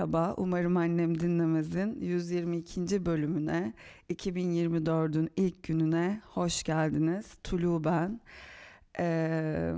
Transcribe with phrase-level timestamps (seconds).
[0.00, 3.06] Merhaba, umarım annem dinlemezin 122.
[3.06, 3.72] bölümüne,
[4.10, 7.26] 2024'ün ilk gününe hoş geldiniz.
[7.44, 8.20] Tulu ben.
[8.98, 9.72] Ee,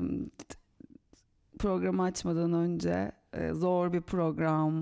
[1.59, 4.74] programı açmadan önce e, zor bir program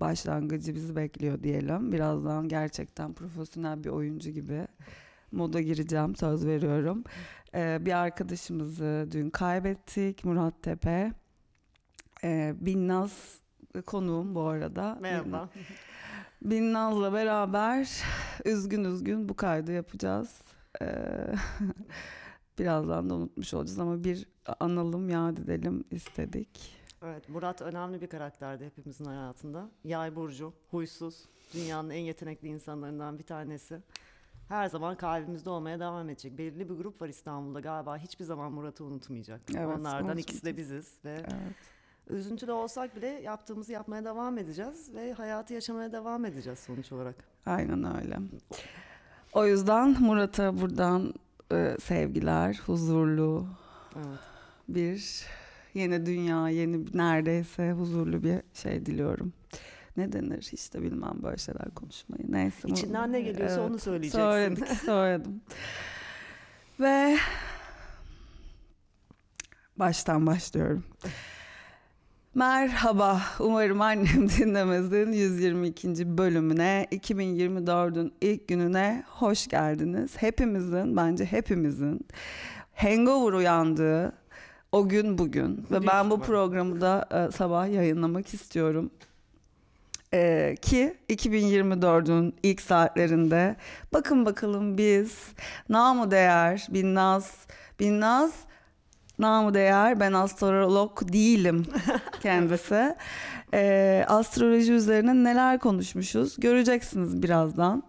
[0.00, 1.92] başlangıcı bizi bekliyor diyelim.
[1.92, 4.66] Birazdan gerçekten profesyonel bir oyuncu gibi
[5.32, 7.04] moda gireceğim, söz veriyorum.
[7.54, 11.12] Ee, bir arkadaşımızı dün kaybettik, Murat Tepe.
[12.24, 13.40] Ee, Binnaz
[13.86, 14.98] konuğum bu arada.
[15.00, 15.48] Merhaba.
[16.42, 18.02] Binnaz'la beraber
[18.44, 20.42] üzgün üzgün bu kaydı yapacağız.
[20.82, 20.86] Ee,
[22.58, 24.26] birazdan da unutmuş olacağız ama bir
[24.60, 26.78] analım, yad edelim istedik.
[27.02, 29.70] Evet, Murat önemli bir karakterdi hepimizin hayatında.
[29.84, 33.82] Yay burcu, huysuz, dünyanın en yetenekli insanlarından bir tanesi.
[34.48, 36.38] Her zaman kalbimizde olmaya devam edecek.
[36.38, 39.40] Belirli bir grup var İstanbul'da galiba hiçbir zaman Murat'ı unutmayacak.
[39.56, 41.56] Evet, Onlardan ikisi de biziz ve Evet.
[42.10, 47.14] Üzüntülü olsak bile yaptığımızı yapmaya devam edeceğiz ve hayatı yaşamaya devam edeceğiz sonuç olarak.
[47.46, 48.18] Aynen öyle.
[49.32, 51.14] O yüzden Murat'a buradan
[51.52, 53.46] e, sevgiler, huzurlu
[53.96, 54.18] Evet.
[54.68, 55.24] bir
[55.74, 59.32] yeni dünya, yeni neredeyse huzurlu bir şey diliyorum.
[59.96, 62.32] Ne denir hiç de bilmem böyle şeyler konuşmayı.
[62.32, 62.68] Neyse.
[62.68, 64.18] İçinden ne geliyorsa onu söyleyeceksin.
[64.18, 65.40] Söyledik, söyledim.
[66.80, 67.16] Ve
[69.76, 70.84] baştan başlıyorum.
[72.34, 76.18] Merhaba, umarım annem dinlemezin 122.
[76.18, 80.10] bölümüne, 2024'ün ilk gününe hoş geldiniz.
[80.16, 82.06] Hepimizin, bence hepimizin
[82.74, 84.12] hangover uyandığı
[84.72, 85.66] o gün bugün.
[85.70, 88.90] Ve ben bu programı da e, sabah yayınlamak istiyorum.
[90.14, 93.56] Ee, ki 2024'ün ilk saatlerinde
[93.92, 95.28] bakın bakalım biz
[95.68, 97.46] namı değer Binnaz
[97.80, 98.32] Binnaz
[99.18, 101.66] namı değer ben astrolog değilim
[102.22, 102.96] kendisi.
[103.54, 107.82] Ee, astroloji üzerine neler konuşmuşuz göreceksiniz birazdan.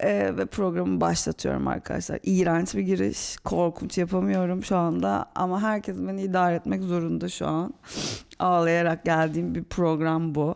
[0.00, 2.18] Ee, ve programı başlatıyorum arkadaşlar.
[2.22, 7.74] İğrenç bir giriş, korkunç yapamıyorum şu anda ama herkes beni idare etmek zorunda şu an.
[8.38, 10.54] Ağlayarak geldiğim bir program bu.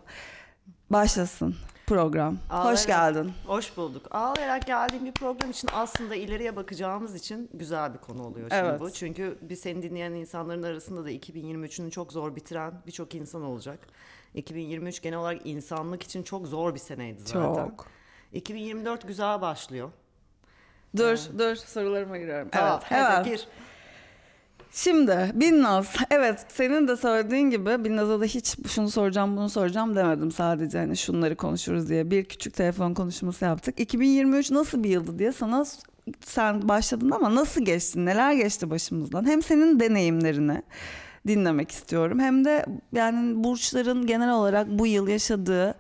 [0.91, 1.55] Başlasın
[1.95, 2.35] program.
[2.35, 3.33] Hoş Ağlayarak- geldin.
[3.47, 4.07] Hoş bulduk.
[4.11, 8.81] Ağlayarak geldiğim bir program için aslında ileriye bakacağımız için güzel bir konu oluyor şimdi Evet.
[8.81, 8.91] bu.
[8.91, 13.79] Çünkü biz seni dinleyen insanların arasında da 2023'ünü çok zor bitiren birçok insan olacak.
[14.35, 17.55] 2023 genel olarak insanlık için çok zor bir seneydi zaten.
[17.69, 17.87] Çok.
[18.33, 19.91] 2024 güzel başlıyor.
[20.97, 22.49] Dur, dur sorularıma giriyorum.
[22.53, 23.25] Tamam, evet, hadi hemen.
[23.25, 23.49] gir.
[24.73, 30.33] Şimdi Binnaz, evet senin de söylediğin gibi Binnaz'a da hiç şunu soracağım bunu soracağım demedim
[30.33, 33.81] sadece hani şunları konuşuruz diye bir küçük telefon konuşması yaptık.
[33.81, 35.65] 2023 nasıl bir yıldı diye sana
[36.25, 40.63] sen başladın ama nasıl geçti, neler geçti başımızdan hem senin deneyimlerini
[41.27, 45.75] dinlemek istiyorum hem de yani burçların genel olarak bu yıl yaşadığı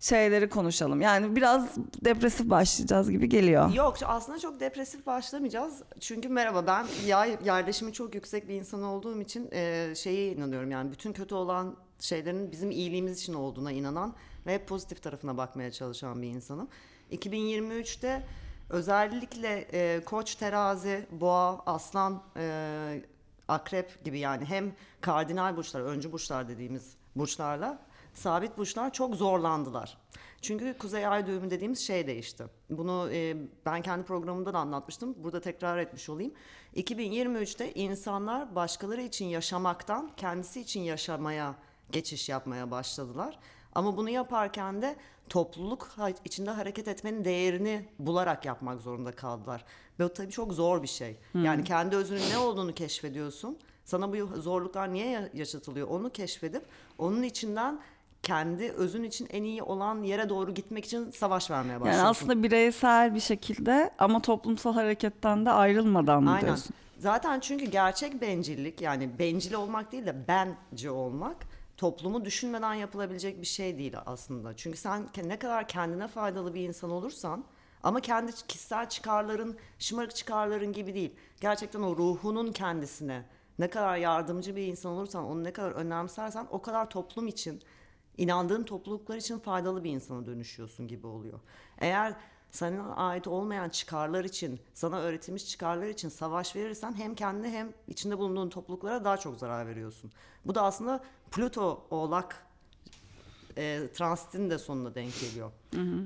[0.00, 1.00] şeyleri konuşalım.
[1.00, 3.74] Yani biraz depresif başlayacağız gibi geliyor.
[3.74, 5.82] Yok aslında çok depresif başlamayacağız.
[6.00, 10.70] Çünkü merhaba ben yay yerleşimi çok yüksek bir insan olduğum için e, şeye inanıyorum.
[10.70, 14.14] Yani bütün kötü olan şeylerin bizim iyiliğimiz için olduğuna inanan
[14.46, 16.68] ve hep pozitif tarafına bakmaya çalışan bir insanım.
[17.12, 18.26] 2023'te
[18.70, 23.02] özellikle e, koç, terazi, boğa, aslan, e,
[23.48, 29.98] akrep gibi yani hem kardinal burçlar, öncü burçlar dediğimiz burçlarla sabit burçlar çok zorlandılar.
[30.42, 32.44] Çünkü kuzey ay düğümü dediğimiz şey değişti.
[32.70, 35.14] Bunu e, ben kendi programımda da anlatmıştım.
[35.18, 36.32] Burada tekrar etmiş olayım.
[36.76, 41.54] 2023'te insanlar başkaları için yaşamaktan kendisi için yaşamaya
[41.92, 43.38] geçiş yapmaya başladılar.
[43.74, 44.96] Ama bunu yaparken de
[45.28, 45.88] topluluk
[46.24, 49.64] içinde hareket etmenin değerini bularak yapmak zorunda kaldılar.
[50.00, 51.16] Ve o tabii çok zor bir şey.
[51.34, 53.58] Yani kendi özünün ne olduğunu keşfediyorsun.
[53.84, 56.62] Sana bu zorluklar niye ya- yaşatılıyor onu keşfedip
[56.98, 57.80] onun içinden
[58.26, 61.98] kendi özün için en iyi olan yere doğru gitmek için savaş vermeye başlıyorsun.
[61.98, 66.44] Yani aslında bireysel bir şekilde ama toplumsal hareketten de ayrılmadan mı Aynen.
[66.46, 66.74] diyorsun?
[66.98, 71.36] Zaten çünkü gerçek bencillik yani bencil olmak değil de bence olmak
[71.76, 74.56] toplumu düşünmeden yapılabilecek bir şey değil aslında.
[74.56, 77.44] Çünkü sen ne kadar kendine faydalı bir insan olursan
[77.82, 81.14] ama kendi kişisel çıkarların, şımarık çıkarların gibi değil.
[81.40, 83.22] Gerçekten o ruhunun kendisine
[83.58, 87.62] ne kadar yardımcı bir insan olursan, onu ne kadar önemsersen o kadar toplum için,
[88.18, 91.40] inandığın topluluklar için faydalı bir insana dönüşüyorsun gibi oluyor.
[91.78, 92.14] Eğer
[92.50, 98.18] sana ait olmayan çıkarlar için, sana öğretilmiş çıkarlar için savaş verirsen hem kendine hem içinde
[98.18, 100.12] bulunduğun topluluklara daha çok zarar veriyorsun.
[100.44, 102.46] Bu da aslında Plüto Oğlak
[103.56, 105.50] e, transitin de sonuna denk geliyor.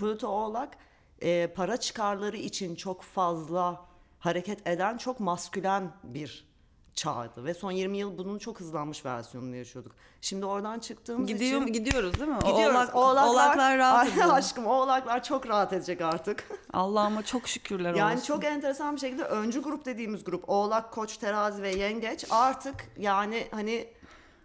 [0.00, 0.76] Plüto Oğlak
[1.22, 3.84] e, para çıkarları için çok fazla
[4.18, 6.49] hareket eden çok maskülen bir
[6.94, 9.92] çağdı ve son 20 yıl bunun çok hızlanmış versiyonunu yaşıyorduk.
[10.20, 12.38] Şimdi oradan çıktığımız Gidiyor, için gidiyoruz değil mi?
[12.38, 12.76] Gidiyoruz.
[12.76, 14.28] Oğlak, oğlaklar, oğlaklar rahat ediyor.
[14.32, 16.48] aşkım oğlaklar çok rahat edecek artık.
[16.72, 18.26] Allah'ıma çok şükürler Yani olsun.
[18.26, 23.46] çok enteresan bir şekilde öncü grup dediğimiz grup Oğlak, Koç, Terazi ve Yengeç artık yani
[23.50, 23.88] hani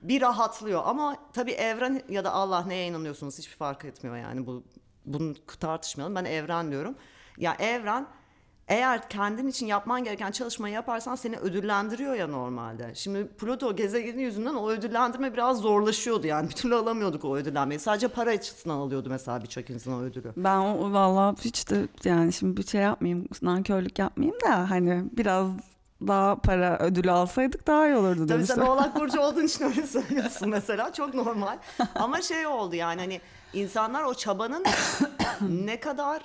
[0.01, 4.63] bir rahatlıyor ama tabii evren ya da Allah neye inanıyorsunuz hiçbir fark etmiyor yani bu
[5.05, 6.95] bunu tartışmayalım ben evren diyorum.
[7.37, 8.07] Ya evren
[8.67, 12.95] eğer kendin için yapman gereken çalışmayı yaparsan seni ödüllendiriyor ya normalde.
[12.95, 16.49] Şimdi Pluto gezegeni yüzünden o ödüllendirme biraz zorlaşıyordu yani.
[16.49, 17.79] Bir türlü alamıyorduk o ödüllenmeyi.
[17.79, 20.33] Sadece para açısından alıyordu mesela birçok insan o ödülü.
[20.37, 25.47] Ben o, valla hiç de yani şimdi bir şey yapmayayım, nankörlük yapmayayım da hani biraz
[26.07, 30.49] daha para ödülü alsaydık daha iyi olurdu Tabii sen Oğlak Burcu olduğun için öyle söylüyorsun
[30.49, 30.93] mesela.
[30.93, 31.57] Çok normal.
[31.95, 33.21] Ama şey oldu yani hani
[33.53, 34.65] insanlar o çabanın
[35.41, 36.23] ne kadar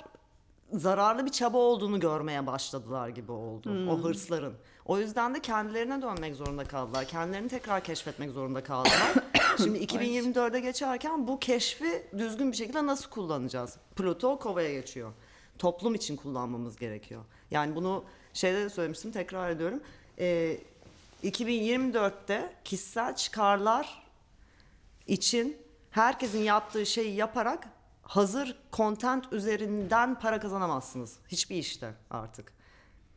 [0.73, 3.89] zararlı bir çaba olduğunu görmeye başladılar gibi oldu.
[3.89, 4.53] O hırsların.
[4.85, 7.05] O yüzden de kendilerine dönmek zorunda kaldılar.
[7.05, 9.13] Kendilerini tekrar keşfetmek zorunda kaldılar.
[9.57, 13.77] Şimdi 2024'e geçerken bu keşfi düzgün bir şekilde nasıl kullanacağız?
[13.95, 15.11] Pluto kovaya geçiyor.
[15.57, 17.21] Toplum için kullanmamız gerekiyor.
[17.51, 18.03] Yani bunu
[18.33, 19.79] şeyde de söylemiştim tekrar ediyorum.
[20.19, 20.57] Ee,
[21.23, 24.03] 2024'te kişisel çıkarlar
[25.07, 25.57] için
[25.91, 27.67] herkesin yaptığı şeyi yaparak
[28.11, 31.17] hazır content üzerinden para kazanamazsınız.
[31.27, 32.53] Hiçbir işte artık.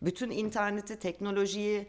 [0.02, 1.88] Bütün interneti, teknolojiyi,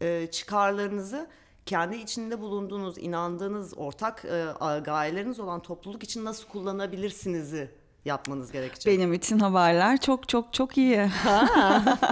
[0.00, 1.30] e, çıkarlarınızı
[1.66, 4.54] kendi içinde bulunduğunuz, inandığınız, ortak e,
[4.84, 7.70] gayeleriniz olan topluluk için nasıl kullanabilirsiniz'i
[8.04, 8.98] yapmanız gerekecek.
[8.98, 10.98] Benim için haberler çok çok çok iyi.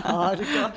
[0.02, 0.74] Harika.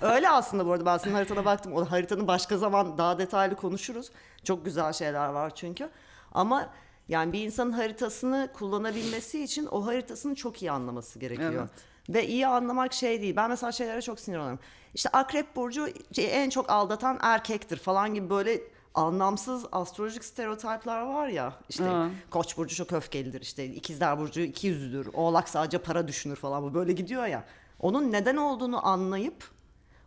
[0.00, 1.72] Öyle aslında bu arada ben senin haritana baktım.
[1.72, 4.10] O haritanın başka zaman daha detaylı konuşuruz.
[4.44, 5.90] Çok güzel şeyler var çünkü.
[6.32, 6.68] Ama
[7.08, 11.52] yani bir insanın haritasını kullanabilmesi için o haritasını çok iyi anlaması gerekiyor.
[11.52, 11.70] Evet.
[12.08, 13.36] Ve iyi anlamak şey değil.
[13.36, 14.58] Ben mesela şeylere çok sinir oluyorum.
[14.94, 15.88] İşte akrep burcu
[16.18, 18.60] en çok aldatan erkektir falan gibi böyle
[18.94, 21.54] anlamsız astrolojik stereotipler var ya.
[21.68, 22.10] İşte Ha.
[22.30, 25.08] koç burcu çok öfkelidir işte ikizler burcu iki yüzlüdür.
[25.14, 27.44] Oğlak sadece para düşünür falan bu böyle gidiyor ya.
[27.80, 29.44] Onun neden olduğunu anlayıp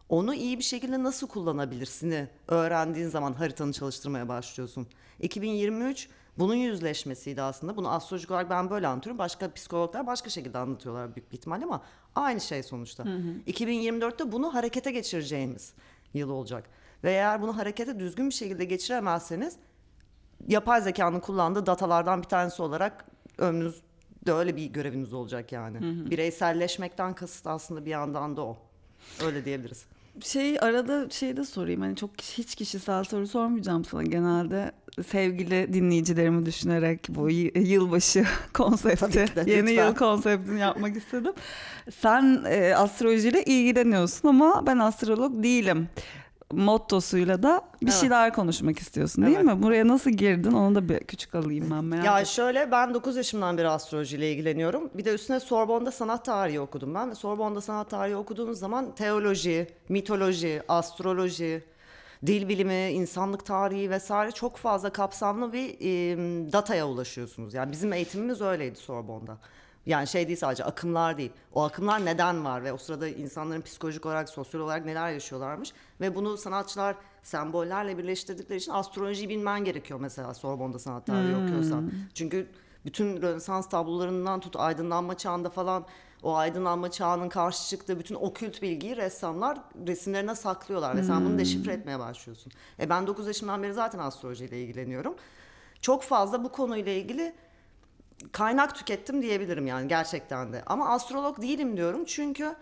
[0.10, 4.88] onu iyi bir şekilde nasıl kullanabilirsini öğrendiğin zaman haritanı çalıştırmaya başlıyorsun.
[5.20, 7.78] 2023 bunun yüzleşmesiydi aslında.
[7.78, 9.20] Bunu astrolojik olarak ben böyle anlatıyorum.
[9.20, 11.82] Başka psikologlar başka şekilde anlatıyorlar büyük bir ihtimalle ama
[12.16, 13.04] aynı şey sonuçta.
[13.48, 15.74] 2024'te bunu harekete geçireceğimiz
[16.14, 16.70] yıl olacak.
[17.04, 19.56] Ve eğer bunu harekete düzgün bir şekilde geçiremezseniz
[20.48, 23.06] yapay zekanın kullandığı datalardan bir tanesi olarak
[23.38, 25.78] ömrünüzde öyle bir göreviniz olacak yani.
[26.12, 28.58] Bireyselleşmekten kasıt aslında bir yandan da o.
[29.26, 29.86] Öyle diyebiliriz.
[30.24, 34.72] Şey arada şey de sorayım hani çok hiç kişisel soru sormayacağım sana genelde
[35.08, 37.30] sevgili dinleyicilerimi düşünerek bu
[37.60, 39.86] yılbaşı konsepti de, yeni lütfen.
[39.88, 41.34] yıl konseptini yapmak istedim.
[42.00, 45.88] Sen e, astrolojiyle ilgileniyorsun ama ben astrolog değilim
[46.54, 48.00] mottosuyla da bir Evet.
[48.00, 49.46] şeyler konuşmak istiyorsun değil Evet.
[49.46, 49.64] mi?
[49.64, 52.32] Buraya nasıl girdin onu da bir küçük alayım ben merak Ya ettim.
[52.34, 54.90] şöyle ben 9 yaşımdan beri astrolojiyle ilgileniyorum.
[54.94, 57.10] Bir de üstüne Sorbonne'da sanat tarihi okudum ben.
[57.10, 61.64] Ve Sorbonne'da sanat tarihi okuduğunuz zaman teoloji, mitoloji, astroloji,
[62.26, 66.18] dil bilimi, insanlık tarihi vesaire çok fazla kapsamlı bir e,
[66.54, 67.54] dataya ulaşıyorsunuz.
[67.54, 69.38] Yani bizim eğitimimiz öyleydi Sorbonne'da.
[69.86, 71.32] Yani şey değil sadece akımlar değil.
[71.54, 75.74] O akımlar neden var ve o sırada insanların psikolojik olarak, sosyal olarak neler yaşıyorlarmış.
[76.02, 81.92] Ve bunu sanatçılar sembollerle birleştirdikleri için astrolojiyi bilmen gerekiyor mesela Sorbonne'da sanat tarihi okuyorsan.
[82.14, 82.48] Çünkü
[82.86, 85.86] bütün Rönesans tablolarından tut aydınlanma çağında falan
[86.24, 91.74] o aydınlanma çağının karşı çıktığı bütün okült bilgiyi ressamlar resimlerine saklıyorlar ve sen bunu deşifre
[91.74, 92.52] etmeye başlıyorsun.
[92.80, 95.16] E ben 9 yaşımdan beri zaten astrolojiyle ilgileniyorum.
[95.82, 97.36] Çok fazla bu konuyla ilgili
[98.32, 100.64] kaynak tükettim diyebilirim yani gerçekten de.
[100.66, 102.56] Ama astrolog değilim diyorum çünkü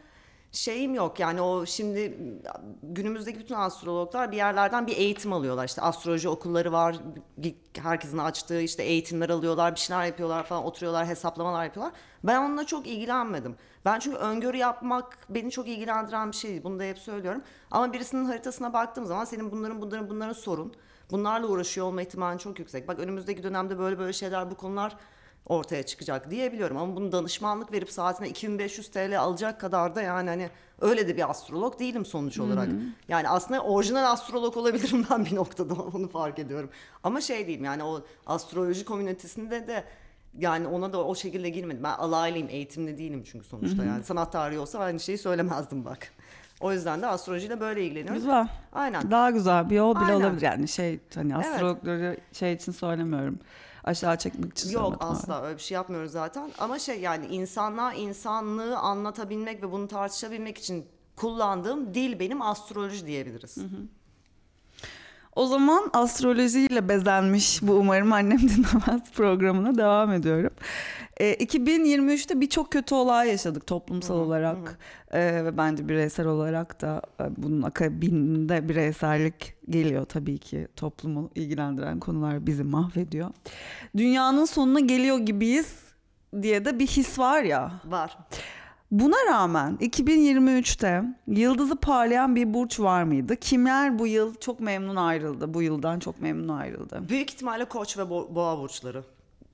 [0.53, 2.17] şeyim yok yani o şimdi
[2.83, 5.65] günümüzdeki bütün astrologlar bir yerlerden bir eğitim alıyorlar.
[5.65, 6.95] İşte astroloji okulları var.
[7.77, 11.93] Herkesin açtığı işte eğitimler alıyorlar, bir şeyler yapıyorlar falan, oturuyorlar, hesaplamalar yapıyorlar.
[12.23, 13.55] Ben onunla çok ilgilenmedim.
[13.85, 16.63] Ben çünkü öngörü yapmak beni çok ilgilendiren bir şey.
[16.63, 17.41] Bunu da hep söylüyorum.
[17.71, 20.73] Ama birisinin haritasına baktığım zaman senin bunların bunların bunların sorun.
[21.11, 22.87] Bunlarla uğraşıyor olma ihtimali çok yüksek.
[22.87, 24.95] Bak önümüzdeki dönemde böyle böyle şeyler bu konular
[25.45, 26.77] ortaya çıkacak diyebiliyorum.
[26.77, 30.49] Ama bunu danışmanlık verip saatine 2500 TL alacak kadar da yani hani
[30.81, 32.69] öyle de bir astrolog değilim sonuç olarak.
[33.07, 36.69] Yani aslında orijinal astrolog olabilirim ben bir noktada onu fark ediyorum.
[37.03, 39.83] Ama şey diyeyim yani o astroloji komünitesinde de
[40.37, 41.83] yani ona da o şekilde girmedim.
[41.83, 44.03] Ben alaylıyım, eğitimli değilim çünkü sonuçta yani.
[44.03, 46.11] Sanat tarihi olsa aynı şeyi söylemezdim bak.
[46.61, 48.15] O yüzden de astrolojiyle böyle ilgileniyorum.
[48.15, 48.47] Güzel.
[48.73, 49.11] Aynen.
[49.11, 50.15] Daha güzel bir yol bile Aynen.
[50.15, 53.39] olabilir yani şey hani astrologları şey için söylemiyorum.
[53.83, 56.51] Aşağı çekmek için Yok asla öyle bir şey yapmıyoruz zaten.
[56.59, 60.85] Ama şey yani insanlığa insanlığı anlatabilmek ve bunu tartışabilmek için
[61.15, 63.57] kullandığım dil benim astroloji diyebiliriz.
[65.35, 70.53] O zaman astrolojiyle bezenmiş bu umarım annem dinlemez programına devam ediyorum.
[71.19, 74.79] E, 2023'te birçok kötü olay yaşadık toplumsal olarak
[75.11, 81.99] E, ve bence bireysel olarak da e, bunun akabinde bireysellik geliyor tabii ki toplumu ilgilendiren
[81.99, 83.29] konular bizi mahvediyor.
[83.97, 85.75] Dünyanın sonuna geliyor gibiyiz
[86.41, 87.71] diye de bir his var ya.
[87.85, 88.17] Var.
[88.91, 93.35] Buna rağmen 2023'te yıldızı parlayan bir burç var mıydı?
[93.35, 95.53] Kimler bu yıl çok memnun ayrıldı?
[95.53, 97.01] Bu yıldan çok memnun ayrıldı.
[97.09, 99.03] Büyük ihtimalle koç ve bo- boğa burçları.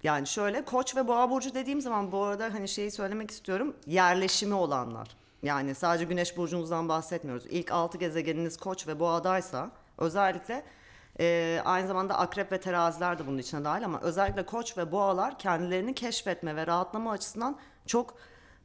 [0.03, 3.75] Yani şöyle koç ve boğa burcu dediğim zaman bu arada hani şeyi söylemek istiyorum.
[3.87, 5.07] Yerleşimi olanlar.
[5.43, 7.45] Yani sadece güneş burcunuzdan bahsetmiyoruz.
[7.49, 10.63] İlk altı gezegeniniz koç ve boğadaysa özellikle
[11.19, 15.39] e, aynı zamanda akrep ve teraziler de bunun içine dahil ama özellikle koç ve boğalar
[15.39, 18.13] kendilerini keşfetme ve rahatlama açısından çok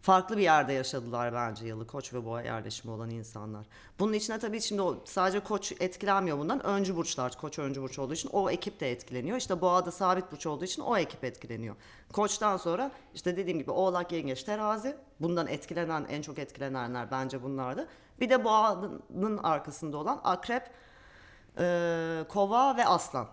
[0.04, 3.66] farklı bir yerde yaşadılar bence yılı koç ve boğa yerleşimi olan insanlar.
[3.98, 6.66] Bunun içine tabii şimdi o sadece koç etkilenmiyor bundan.
[6.66, 9.38] Öncü burçlar, koç öncü burç olduğu için o ekip de etkileniyor.
[9.38, 11.76] İşte boğa da sabit burç olduğu için o ekip etkileniyor.
[12.12, 14.96] Koçtan sonra işte dediğim gibi oğlak, yengeç, terazi.
[15.20, 17.88] Bundan etkilenen, en çok etkilenenler bence bunlardı.
[18.20, 20.70] Bir de boğanın arkasında olan akrep,
[21.58, 23.28] e, kova ve aslan.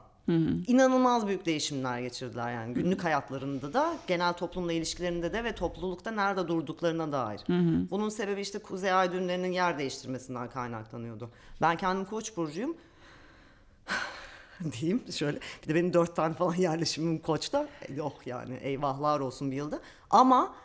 [0.68, 6.48] İnanılmaz büyük değişimler geçirdiler yani günlük hayatlarında da genel toplumla ilişkilerinde de ve toplulukta nerede
[6.48, 7.42] durduklarına dair.
[7.92, 11.30] Bunun sebebi işte kuzey ay düğümlerinin yer değiştirmesinden kaynaklanıyordu.
[11.62, 12.78] Ben kendim koç burcuyum.
[14.72, 15.40] diyeyim şöyle.
[15.64, 17.68] Bir de benim dört tane falan yerleşimim koçta.
[17.96, 19.80] Yok yani eyvahlar olsun bir yılda.
[20.10, 20.56] Ama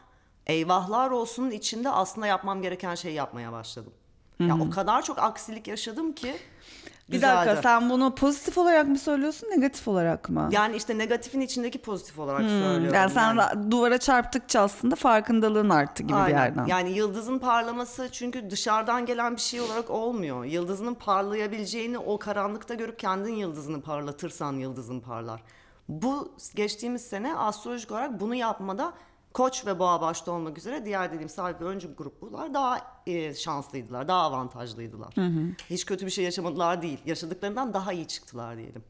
[0.47, 3.93] eyvahlar olsunun içinde aslında yapmam gereken şeyi yapmaya başladım.
[4.41, 6.37] Ya o kadar çok aksilik yaşadım ki
[7.11, 10.49] Bir dakika sen bunu pozitif olarak mı söylüyorsun negatif olarak mı?
[10.53, 12.95] Yani işte negatifin içindeki pozitif olarak Hmm, söylüyorum.
[12.95, 13.41] yani sen yani.
[13.41, 16.39] ra- duvara çarptıkça aslında farkındalığın arttı gibi bir Aynen.
[16.39, 16.67] yerden.
[16.67, 20.45] Yani yıldızın parlaması çünkü dışarıdan gelen bir şey olarak olmuyor.
[20.45, 25.43] Yıldızının parlayabileceğini o karanlıkta görüp kendin yıldızını parlatırsan yıldızın parlar.
[25.89, 28.93] Bu geçtiğimiz sene astrolojik olarak bunu yapmada
[29.37, 31.29] Koç ve Boğa başta olmak üzere diğer dediğim
[31.61, 35.15] ve öncü gruplar daha e, şanslıydılar, daha avantajlıydılar.
[35.71, 36.99] Hiç kötü bir şey yaşamadılar değil.
[37.07, 38.85] Yaşadıklarından daha iyi çıktılar diyelim.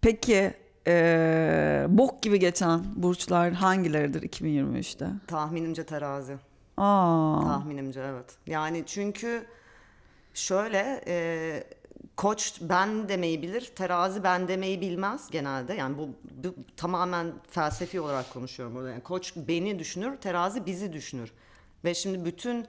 [0.00, 0.54] Peki
[0.86, 5.06] eee, bok gibi geçen burçlar hangileridir 2023'te?
[5.26, 6.36] Tahminimce terazi.
[6.76, 7.40] Aa.
[7.44, 8.36] Tahminimce evet.
[8.46, 9.46] Yani çünkü
[10.34, 11.64] şöyle e,
[12.16, 15.74] koç ben demeyi bilir, terazi ben demeyi bilmez genelde.
[15.74, 16.08] Yani bu,
[16.44, 18.90] bu tamamen felsefi olarak konuşuyorum burada.
[18.90, 21.32] Yani koç beni düşünür, terazi bizi düşünür.
[21.84, 22.66] Ve şimdi bütün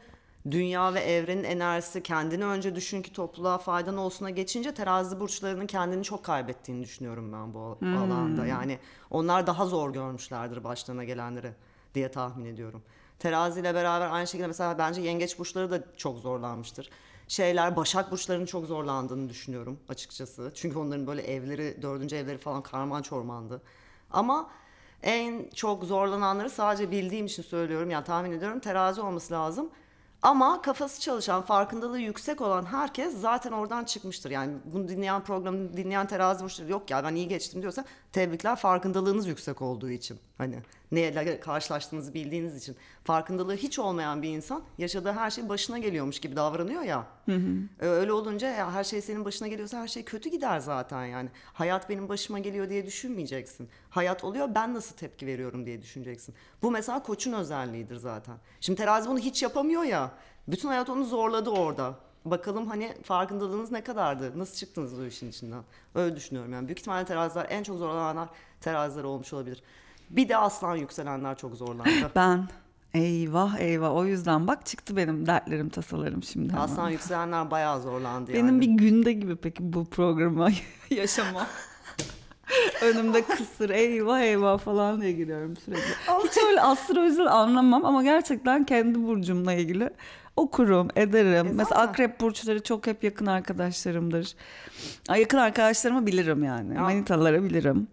[0.52, 6.04] dünya ve evrenin enerjisi kendini önce düşün ki topluluğa faydan olsuna geçince terazi burçlarının kendini
[6.04, 8.46] çok kaybettiğini düşünüyorum ben bu alanda.
[8.46, 8.80] Yani
[9.12, 11.52] onlar daha zor görmüşlerdir başlarına gelenleri
[11.96, 12.84] diye tahmin ediyorum.
[13.20, 16.90] Terazi ile beraber aynı şekilde mesela bence yengeç burçları da çok zorlanmıştır.
[17.28, 20.52] Şeyler Başak burçlarının çok zorlandığını düşünüyorum açıkçası.
[20.56, 23.62] Çünkü onların böyle evleri, dördüncü evleri falan karman çormandı.
[24.12, 24.50] Ama
[25.04, 29.70] en çok zorlananları sadece bildiğim için söylüyorum yani tahmin ediyorum terazi olması lazım.
[30.22, 34.32] Ama kafası çalışan, farkındalığı yüksek olan herkes zaten oradan çıkmıştır.
[34.32, 39.28] Yani bunu dinleyen programı dinleyen terazi burçları yok ya ben iyi geçtim diyorsa tebrikler farkındalığınız
[39.28, 40.20] yüksek olduğu için.
[40.38, 40.60] Hani
[40.92, 42.76] neyle karşılaştığınızı bildiğiniz için.
[43.04, 47.08] Farkındalığı hiç olmayan bir insan yaşadığı her şey başına geliyormuş gibi davranıyor ya.
[47.80, 51.30] E, Öyle olunca ya her şey senin başına geliyorsa her şey kötü gider zaten yani.
[51.54, 53.70] Hayat benim başıma geliyor diye düşünmeyeceksin.
[53.90, 56.36] Hayat oluyor ben nasıl tepki veriyorum diye düşüneceksin.
[56.62, 58.36] Bu mesela koçun özelliğidir zaten.
[58.62, 60.12] Şimdi terazi bunu hiç yapamıyor ya.
[60.48, 61.96] Bütün hayat onu zorladı orada.
[62.26, 64.40] Bakalım hani farkındalığınız ne kadardı?
[64.40, 65.64] Nasıl çıktınız bu işin içinden?
[65.96, 66.68] Öyle düşünüyorum yani.
[66.68, 68.30] Büyük ihtimalle teraziler en çok zorlananlar
[68.62, 69.64] teraziler olmuş olabilir.
[70.10, 71.90] Bir de aslan yükselenler çok zorlandı.
[72.16, 72.48] Ben
[72.94, 76.54] eyvah eyvah o yüzden bak çıktı benim dertlerim tasalarım şimdi.
[76.54, 76.64] hemen.
[76.64, 78.44] aslan yükselenler bayağı zorlandı yani.
[78.44, 80.50] Benim bir günde gibi peki bu programa
[80.90, 81.48] yaşama.
[82.82, 85.84] Önümde kısır eyvah eyvah falan diye giriyorum sürekli.
[86.24, 89.90] Hiç öyle astrolojiden anlamam ama gerçekten kendi burcumla ilgili
[90.36, 91.48] okurum, ederim.
[91.48, 94.36] E Mesela akrep burçları çok hep yakın arkadaşlarımdır.
[95.18, 96.76] Yakın arkadaşlarımı bilirim yani.
[96.76, 96.82] Ya.
[96.82, 97.88] Manitaları bilirim.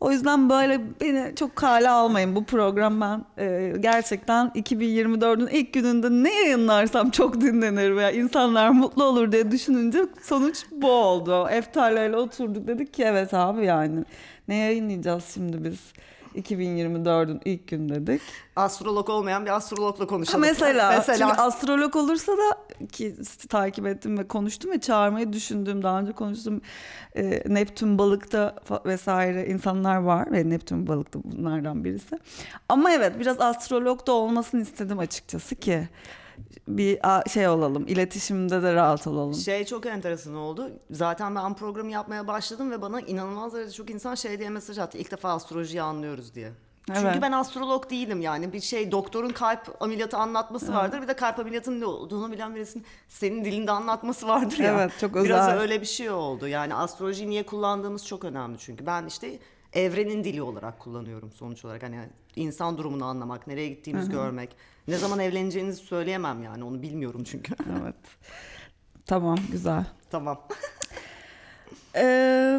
[0.00, 2.36] O yüzden böyle beni çok kale almayın.
[2.36, 9.04] Bu program ben e, gerçekten 2024'ün ilk gününde ne yayınlarsam çok dinlenir veya insanlar mutlu
[9.04, 11.48] olur diye düşününce sonuç bu oldu.
[11.48, 14.04] Eftarlarla oturduk dedik ki evet abi yani
[14.48, 15.92] ne yayınlayacağız şimdi biz
[16.38, 18.22] 2024'ün ilk gün dedik.
[18.56, 20.40] Astrolog olmayan bir astrologla konuşalım.
[20.92, 23.16] mesela, çünkü astrolog olursa da ki
[23.48, 26.60] takip ettim ve konuştum ve çağırmayı düşündüğüm daha önce konuştum
[27.16, 28.54] e, Neptün balıkta
[28.86, 32.18] vesaire insanlar var ve Neptün balıkta bunlardan birisi.
[32.68, 35.88] Ama evet biraz astrolog da olmasını istedim açıkçası ki
[36.68, 36.98] bir
[37.30, 37.86] şey olalım.
[37.86, 39.34] iletişimde de rahat olalım.
[39.34, 40.70] Şey çok enteresan oldu.
[40.90, 44.98] Zaten ben programı yapmaya başladım ve bana inanılmaz derecede çok insan şey diye mesaj attı.
[44.98, 46.52] İlk defa astrolojiyi anlıyoruz diye.
[46.86, 47.22] Çünkü Evet.
[47.22, 48.52] ben astrolog değilim yani.
[48.52, 51.02] Bir şey doktorun kalp ameliyatı anlatması vardır.
[51.02, 54.74] Bir de kalp ameliyatının ne olduğunu bilen birisinin senin dilinde anlatması vardır ya.
[54.74, 55.60] Evet, çok Biraz özel.
[55.60, 56.48] öyle bir şey oldu.
[56.48, 58.86] Yani astrolojiyi niye kullandığımız çok önemli çünkü.
[58.86, 59.38] Ben işte
[59.72, 61.82] evrenin dili olarak kullanıyorum sonuç olarak.
[61.82, 62.00] Hani
[62.36, 64.56] insan durumunu anlamak, nereye gittiğimizi görmek.
[64.88, 67.54] Ne zaman evleneceğinizi söyleyemem yani onu bilmiyorum çünkü.
[67.82, 67.94] Evet.
[69.06, 69.84] Tamam güzel.
[70.10, 70.46] tamam.
[71.94, 72.58] Eee,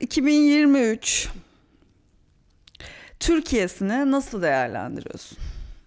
[0.00, 1.28] 2023
[3.20, 5.38] Türkiye'sini nasıl değerlendiriyorsun?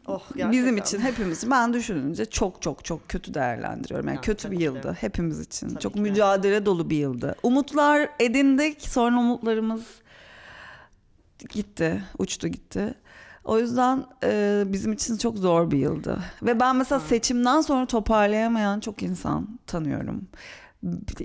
[0.08, 0.52] Oh, gerçekten.
[0.52, 4.08] Bizim için hepimiz ben düşününce çok çok çok kötü değerlendiriyorum.
[4.08, 4.94] Yani Yani kötü bir yıldı de.
[4.94, 5.70] hepimiz için.
[5.70, 6.02] Tabii çok ki de.
[6.04, 7.36] mücadele dolu bir yıldı.
[7.44, 9.84] Umutlar edindik sonra umutlarımız
[11.50, 12.94] gitti, uçtu gitti.
[13.44, 16.20] O yüzden e, bizim için çok zor bir yıldı.
[16.44, 20.28] Ve ben mesela seçimden sonra toparlayamayan çok insan tanıyorum.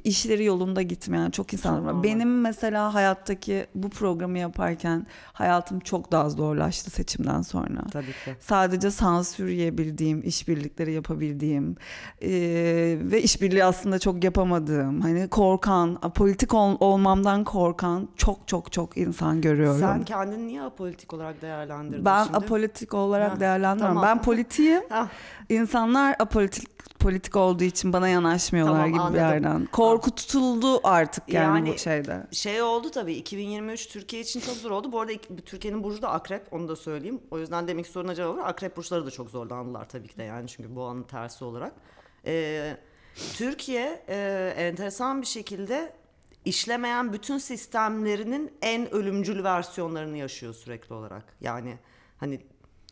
[0.05, 2.03] İşleri yolunda gitmeyen çok insan var.
[2.03, 7.81] Benim mesela hayattaki bu programı yaparken hayatım çok daha zorlaştı seçimden sonra.
[7.93, 8.37] Tabii ki.
[8.41, 11.77] Sadece sansür yiyebildiğim, işbirlikleri yapabildiğim
[12.21, 18.97] eee, ve işbirliği aslında çok yapamadığım, hani korkan, politik ol- olmamdan korkan çok çok çok
[18.97, 19.81] insan görüyorum.
[19.81, 22.37] Sen kendini niye apolitik olarak değerlendirdin ben şimdi?
[22.37, 24.01] apolitik olarak Ha, değerlendirmiyorum.
[24.03, 24.17] tamam.
[24.19, 24.83] Ben politiğim.
[24.89, 25.09] Ha,
[25.49, 29.15] İnsanlar apolitik politik olduğu için bana yanaşmıyorlar Tamam, gibi anladım.
[29.15, 29.67] bir yerden.
[29.67, 32.27] Korkutuldu artık yani, Yani- bu şeyde.
[32.33, 34.93] şey oldu tabii 2023 Türkiye için çok zor oldu.
[34.93, 35.13] Bu arada
[35.47, 37.21] Türkiye'nin burcu da akrep onu da söyleyeyim.
[37.31, 38.49] O yüzden demek ki soruna cevabı var.
[38.49, 41.73] Akrep burçları da çok zorlandılar tabii ki de yani çünkü bu anın tersi olarak.
[42.27, 42.77] Ee,
[43.37, 45.93] Türkiye e, enteresan bir şekilde
[46.45, 51.25] işlemeyen bütün sistemlerinin en ölümcül versiyonlarını yaşıyor sürekli olarak.
[51.41, 51.79] Yani
[52.19, 52.41] hani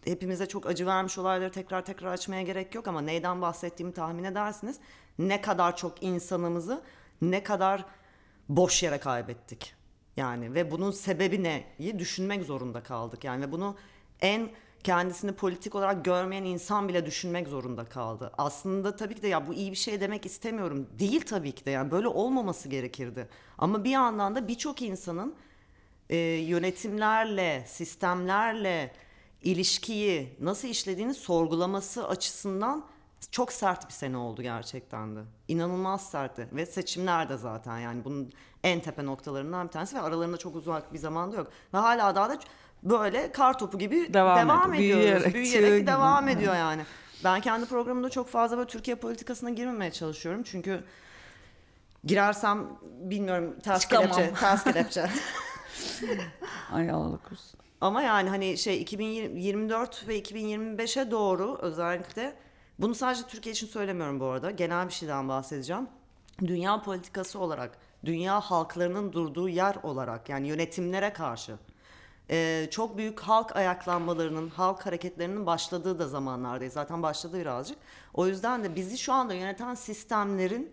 [0.04, 4.76] hepimize çok acı vermiş olayları tekrar tekrar açmaya gerek yok ama neyden bahsettiğimi tahmin edersiniz.
[5.18, 6.82] Ne kadar çok insanımızı
[7.22, 7.84] ne kadar
[8.48, 9.74] boş yere kaybettik.
[10.16, 13.24] Yani ve bunun sebebi neyi düşünmek zorunda kaldık.
[13.24, 13.76] Yani ve bunu
[14.20, 14.50] en
[14.84, 18.32] kendisini politik olarak görmeyen insan bile düşünmek zorunda kaldı.
[18.38, 20.88] Aslında tabii ki de ya bu iyi bir şey demek istemiyorum.
[20.98, 23.28] Değil tabii ki de yani böyle olmaması gerekirdi.
[23.58, 25.34] Ama bir yandan da birçok insanın
[26.10, 28.92] e, yönetimlerle, sistemlerle
[29.42, 32.84] ilişkiyi nasıl işlediğini sorgulaması açısından
[33.30, 35.20] çok sert bir sene oldu gerçekten de.
[35.48, 38.32] İnanılmaz sertti ve seçimler de zaten yani bunun
[38.64, 41.50] en tepe noktalarından bir tanesi ve aralarında çok uzak bir zamanda yok.
[41.74, 42.38] Ve hala daha da
[42.82, 44.98] böyle kar topu gibi Devam devam, ediyor.
[44.98, 45.24] ediyoruz.
[45.24, 45.86] Büyüyerek, Büyüyerek, gibi.
[45.86, 46.36] devam Evet.
[46.36, 46.82] ediyor yani.
[47.24, 50.42] Ben kendi programımda çok fazla böyle Türkiye politikasına girmemeye çalışıyorum.
[50.42, 50.84] Çünkü
[52.04, 52.66] girersem
[53.00, 54.10] bilmiyorum ters Çıkamam.
[54.12, 55.10] kelepçe, ters kelepçe.
[56.72, 57.60] Ay Allah korusun.
[57.82, 62.34] Ama yani hani şey 2024 ve 2025'e doğru özellikle
[62.78, 64.50] bunu sadece Türkiye için söylemiyorum bu arada.
[64.50, 65.88] Genel bir şeyden bahsedeceğim.
[66.40, 71.56] Dünya politikası olarak, dünya halklarının durduğu yer olarak yani yönetimlere karşı
[72.30, 76.74] e, çok büyük halk ayaklanmalarının, halk hareketlerinin başladığı da zamanlardayız.
[76.74, 77.78] Zaten başladı birazcık.
[78.14, 80.72] O yüzden de bizi şu anda yöneten sistemlerin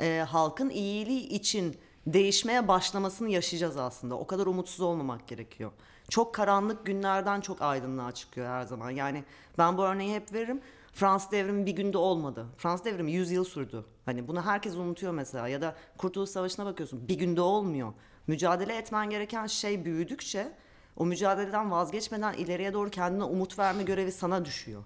[0.00, 4.14] e, halkın iyiliği için değişmeye başlamasını yaşayacağız aslında.
[4.14, 5.72] O kadar umutsuz olmamak gerekiyor.
[6.12, 8.90] Çok karanlık günlerden çok aydınlığa çıkıyor her zaman.
[8.90, 9.24] Yani
[9.58, 10.60] ben bu örneği hep veririm.
[10.92, 12.46] Fransız devrimi bir günde olmadı.
[12.56, 13.84] Fransız devrimi 100 yıl sürdü.
[14.04, 15.48] Hani bunu herkes unutuyor mesela.
[15.48, 17.08] Ya da Kurtuluş Savaşı'na bakıyorsun.
[17.08, 17.92] Bir günde olmuyor.
[18.26, 20.52] Mücadele etmen gereken şey büyüdükçe
[20.96, 24.84] o mücadeleden vazgeçmeden ileriye doğru kendine umut verme görevi sana düşüyor.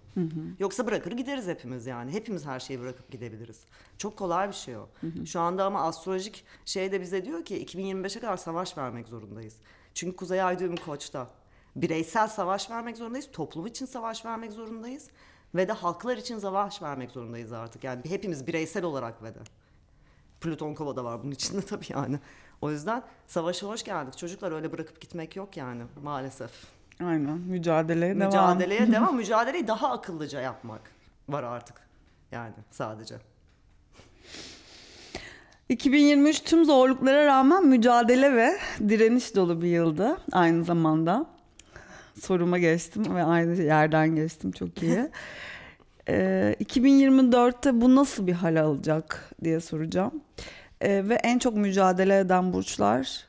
[0.59, 2.13] Yoksa bırakır gideriz hepimiz yani.
[2.13, 3.61] Hepimiz her şeyi bırakıp gidebiliriz.
[3.99, 4.89] Çok kolay bir şey o.
[5.27, 9.57] Şu anda ama astrolojik şey de bize diyor ki 2025'e kadar savaş vermek zorundayız.
[9.97, 11.27] Çünkü Kuzey Ay düğümü Koç'ta.
[11.77, 13.29] Bireysel savaş vermek zorundayız.
[13.33, 15.11] Toplum için savaş vermek zorundayız.
[15.55, 17.85] Ve de halklar için savaş vermek zorundayız artık.
[17.85, 19.39] Yani hepimiz bireysel olarak ve de.
[20.41, 22.21] Plüton Kova'da var bunun içinde tabii yani.
[22.61, 24.19] O yüzden savaşa hoş geldik.
[24.19, 26.51] Çocuklar öyle bırakıp gitmek yok yani maalesef.
[27.01, 28.27] Aynen mücadeleye devam.
[28.29, 29.17] Mücadeleye devam.
[29.17, 30.93] Mücadeleyi daha akıllıca yapmak
[31.29, 31.77] var artık.
[32.33, 33.17] Yani sadece.
[35.69, 41.27] 2023 tüm zorluklara rağmen mücadele ve direniş dolu bir yıldı aynı zamanda.
[42.21, 45.11] Soruma geçtim ve aynı yerden geçtim çok iyi.
[46.09, 50.21] Ee, 2024'te bu nasıl bir hal alacak diye soracağım.
[50.81, 53.25] Ee, ve en çok mücadele eden burçlar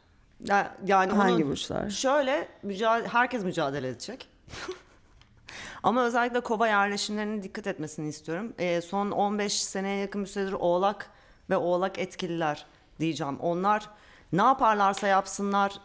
[0.45, 1.89] Ya- Yani hangi onun- burçlar?
[1.89, 4.27] Şöyle mücadele, herkes mücadele edecek.
[5.83, 8.53] Ama özellikle kova yerleşimlerine dikkat etmesini istiyorum.
[8.59, 11.09] Ee, son 15 seneye yakın bir süredir oğlak
[11.49, 12.65] ve oğlak etkililer
[12.99, 13.39] diyeceğim.
[13.39, 13.89] Onlar
[14.33, 15.79] ne yaparlarsa yapsınlar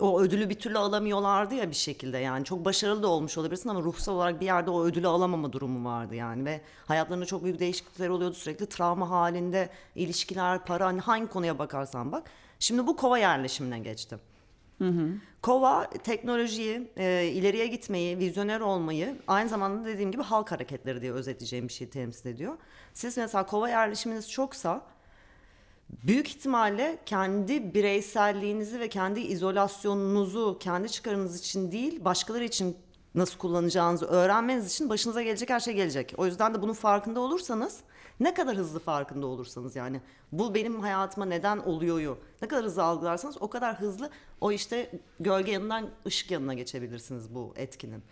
[0.00, 2.44] o ödülü bir türlü alamıyorlardı ya bir şekilde yani.
[2.44, 6.14] Çok başarılı da olmuş olabilirsin ama ruhsal olarak bir yerde o ödülü alamama durumu vardı
[6.14, 6.44] yani.
[6.44, 8.34] Ve hayatlarında çok büyük değişiklikler oluyordu.
[8.34, 12.30] Sürekli travma halinde ilişkiler para hani hangi konuya bakarsan bak.
[12.58, 13.78] Şimdi bu kova yerleşimine
[14.80, 15.20] geçti.
[15.42, 21.68] Kova teknolojiyi, e, ileriye gitmeyi, vizyoner olmayı aynı zamanda dediğim gibi halk hareketleri diye özetleyeceğim
[21.68, 22.56] bir şey temsil ediyor.
[22.94, 24.82] Siz mesela kova yerleşiminiz çoksa
[25.90, 32.76] büyük ihtimalle kendi bireyselliğinizi ve kendi izolasyonunuzu kendi çıkarınız için değil başkaları için
[33.14, 36.14] nasıl kullanacağınızı öğrenmeniz için başınıza gelecek her şey gelecek.
[36.16, 37.80] O yüzden de bunun farkında olursanız
[38.20, 40.00] ne kadar hızlı farkında olursanız yani
[40.32, 45.52] bu benim hayatıma neden oluyoryu ne kadar hızlı algılarsanız o kadar hızlı o işte gölge
[45.52, 48.02] yanından ışık yanına geçebilirsiniz bu etkinin.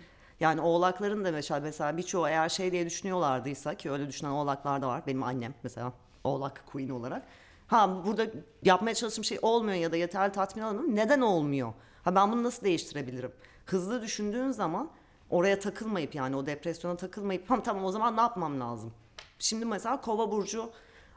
[0.41, 4.89] Yani oğlakların da mesela, mesela birçoğu eğer şey diye düşünüyorlardıysa ki öyle düşünen oğlaklar da
[4.89, 5.03] var.
[5.07, 5.93] Benim annem mesela
[6.25, 7.23] oğlak queen olarak.
[7.67, 8.27] Ha burada
[8.63, 10.97] yapmaya çalıştığım şey olmuyor ya da yeterli tatmin alamıyorum.
[10.97, 11.73] Neden olmuyor?
[12.05, 13.33] Ha ben bunu nasıl değiştirebilirim?
[13.67, 14.91] Hızlı düşündüğün zaman
[15.31, 18.93] oraya takılmayıp yani o depresyona takılmayıp tamam tamam o zaman ne yapmam lazım?
[19.39, 20.71] Şimdi mesela Kova burcu,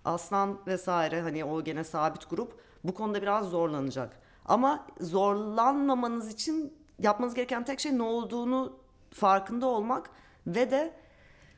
[0.05, 4.19] Aslan vesaire hani o gene sabit grup bu konuda biraz zorlanacak.
[4.45, 8.73] Ama zorlanmamanız için yapmanız gereken tek şey ne olduğunu
[9.11, 10.09] farkında olmak
[10.47, 10.93] ve de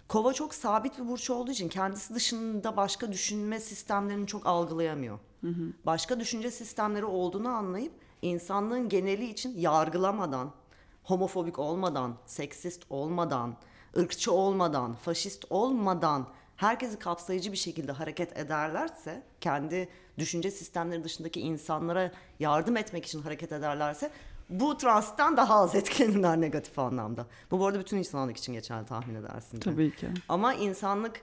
[0.07, 5.19] Kova çok sabit bir burç olduğu için kendisi dışında başka düşünme sistemlerini çok algılayamıyor.
[5.85, 10.51] Başka düşünce sistemleri olduğunu anlayıp insanlığın geneli için yargılamadan,
[11.03, 13.55] homofobik olmadan, seksist olmadan,
[13.97, 16.27] ırkçı olmadan, faşist olmadan
[16.61, 23.51] herkesi kapsayıcı bir şekilde hareket ederlerse, kendi düşünce sistemleri dışındaki insanlara yardım etmek için hareket
[23.51, 24.11] ederlerse
[24.49, 27.27] bu transitten daha az etkilenirler negatif anlamda.
[27.51, 29.59] Bu bu arada bütün insanlık için geçerli tahmin edersin.
[29.59, 30.07] Tabii ki.
[30.29, 31.21] Ama insanlık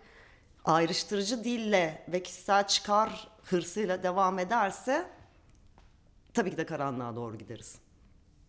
[0.64, 5.06] ayrıştırıcı dille ve kişisel çıkar hırsıyla devam ederse
[6.34, 7.78] tabii ki de karanlığa doğru gideriz.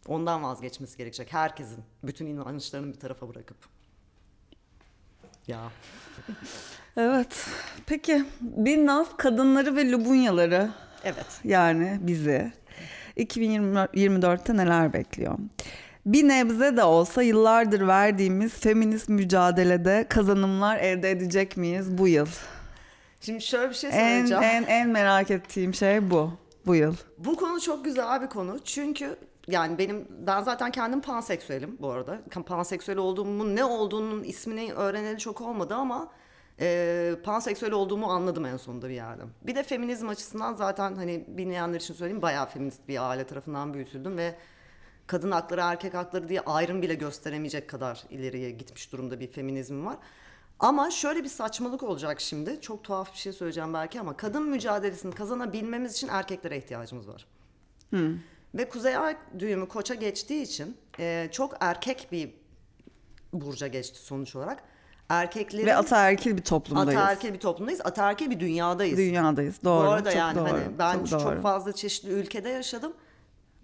[0.07, 1.83] Ondan vazgeçmesi gerekecek herkesin.
[2.03, 3.78] Bütün inançlarını bir tarafa bırakıp.
[5.49, 5.59] Ya.
[6.97, 7.45] Evet.
[7.85, 10.69] Peki Binnaz kadınları ve Lubunyaları
[11.03, 11.25] Evet.
[11.43, 12.51] yani bizi
[13.17, 15.37] 2024'te neler bekliyor?
[16.05, 22.27] Bir nebze de olsa yıllardır verdiğimiz feminist mücadelede kazanımlar elde edecek miyiz bu yıl?
[23.21, 23.93] Şimdi şöyle bir şey En
[24.25, 24.43] söyleyeceğim.
[24.43, 26.31] en en merak ettiğim şey bu.
[26.65, 26.95] Bu yıl.
[27.17, 28.59] Bu konu çok güzel bir konu.
[28.65, 29.15] Çünkü
[29.49, 32.21] yani benim ben zaten kendim panseksüelim bu arada.
[32.45, 36.11] Panseksüel olduğumun ne olduğunun ismini öğreneli çok olmadı ama
[36.59, 39.23] e, panseksüel olduğumu anladım en sonunda bir yerde.
[39.41, 44.17] Bir de feminizm açısından zaten hani bilmeyenler için söyleyeyim bayağı feminist bir aile tarafından büyütüldüm
[44.17, 44.35] ve
[45.07, 49.97] kadın hakları erkek hakları diye ayrım bile gösteremeyecek kadar ileriye gitmiş durumda bir feminizm var.
[50.59, 52.61] Ama şöyle bir saçmalık olacak şimdi.
[52.61, 57.25] Çok tuhaf bir şey söyleyeceğim belki ama kadın mücadelesini kazanabilmemiz için erkeklere ihtiyacımız var.
[58.55, 62.33] Ve Kuzey Ay düğümü koça geçtiği için e, çok erkek bir
[63.33, 64.63] burca geçti sonuç olarak.
[65.09, 67.01] Erkeklerin Ve ataerkil bir toplumdayız.
[67.01, 67.81] ataerkil bir toplumdayız.
[67.83, 68.97] Ataerkil bir dünyadayız.
[68.97, 69.63] Dünyadayız.
[69.63, 69.87] Doğru.
[69.87, 70.47] Bu arada çok yani doğru.
[70.47, 71.41] hani ben çok, çok, doğru.
[71.41, 72.93] fazla çeşitli ülkede yaşadım.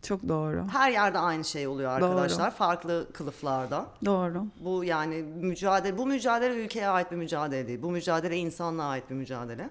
[0.01, 0.67] Çok doğru.
[0.71, 2.51] Her yerde aynı şey oluyor arkadaşlar.
[2.51, 3.85] Farklı kılıflarda.
[4.05, 4.45] Doğru.
[4.59, 7.81] Bu yani mücadele, bu mücadele ülkeye ait bir mücadele değil.
[7.81, 9.69] Bu mücadele insanlığa ait bir mücadele.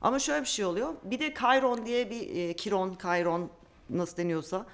[0.00, 0.94] Ama şöyle bir şey oluyor.
[1.04, 3.50] Bir de Chiron diye bir e, Kiron, Chiron
[3.90, 4.66] nasıl deniyorsa.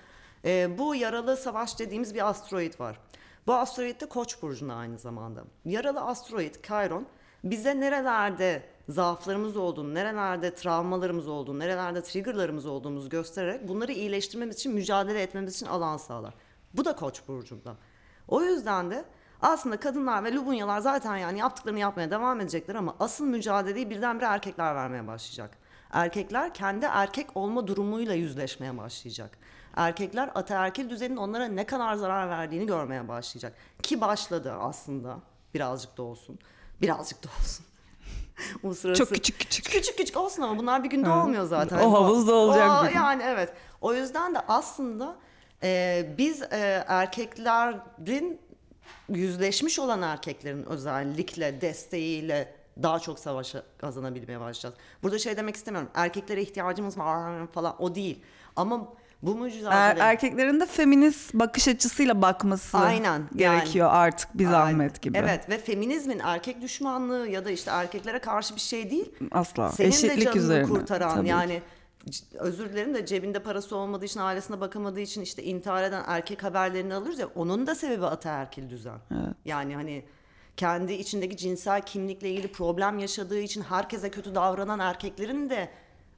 [0.45, 3.01] e, bu yaralı savaş dediğimiz bir asteroid var.
[3.47, 5.45] Bu asteroid de Koç burcunda aynı zamanda.
[5.65, 7.07] Yaralı asteroid Chiron
[7.45, 15.23] bize nerelerde zaaflarımız olduğunu, nerelerde travmalarımız olduğunu, nerelerde triggerlarımız olduğumuzu göstererek bunları iyileştirmemiz için, mücadele
[15.23, 16.35] etmemiz için alan sağlar.
[16.75, 17.77] Bu da Koç burcunda.
[18.29, 19.05] O yüzden de
[19.43, 24.75] aslında kadınlar ve Lubunyalar zaten yani yaptıklarını yapmaya devam edecekler ama asıl mücadeleyi birdenbire erkekler
[24.75, 25.59] vermeye başlayacak.
[25.95, 29.39] Erkekler kendi erkek olma durumuyla yüzleşmeye başlayacak.
[29.77, 33.53] Erkekler ataerkil düzenin onlara ne kadar zarar verdiğini görmeye başlayacak.
[33.83, 35.19] Ki başladı aslında
[35.55, 36.39] birazcık da olsun.
[36.83, 37.67] Birazcık da olsun.
[38.63, 39.05] Uluslararası...
[39.05, 39.65] Çok küçük küçük.
[39.65, 41.17] Küçük küçük olsun ama bunlar bir günde Evet.
[41.25, 41.79] olmuyor zaten.
[41.79, 42.95] O havuzda olacak O- bir.
[42.95, 43.53] Yani evet.
[43.81, 45.17] O yüzden de aslında
[45.63, 48.41] e, biz e, erkeklerin
[49.09, 54.75] yüzleşmiş olan erkeklerin özellikle desteğiyle daha çok savaşı kazanabilmeye başlayacağız.
[55.03, 55.91] Burada şey demek istemiyorum.
[55.95, 58.23] Erkeklere ihtiyacımız var falan o değil.
[58.57, 58.89] Ama
[59.23, 65.19] bu mücadele Er- erkeklerin de feminist bakış açısıyla bakması Aynen, gerekiyor artık bir zahmet gibi.
[65.19, 69.13] Evet ve feminizmin erkek düşmanlığı ya da işte erkeklere karşı bir şey değil.
[69.33, 69.69] Asla.
[69.69, 70.69] Senin de Eşitlik canını üzerine.
[70.69, 71.29] kurtaran Tabii.
[71.29, 71.63] yani
[72.39, 76.95] özür dilerim de cebinde parası olmadığı için ailesine bakamadığı için işte intihar eden erkek haberlerini
[76.95, 78.99] alıyoruz ya onun da sebebi ataerkil düzen.
[79.45, 80.05] Yani hani
[80.57, 85.69] kendi içindeki cinsel kimlikle ilgili problem yaşadığı için herkese kötü davranan erkeklerin de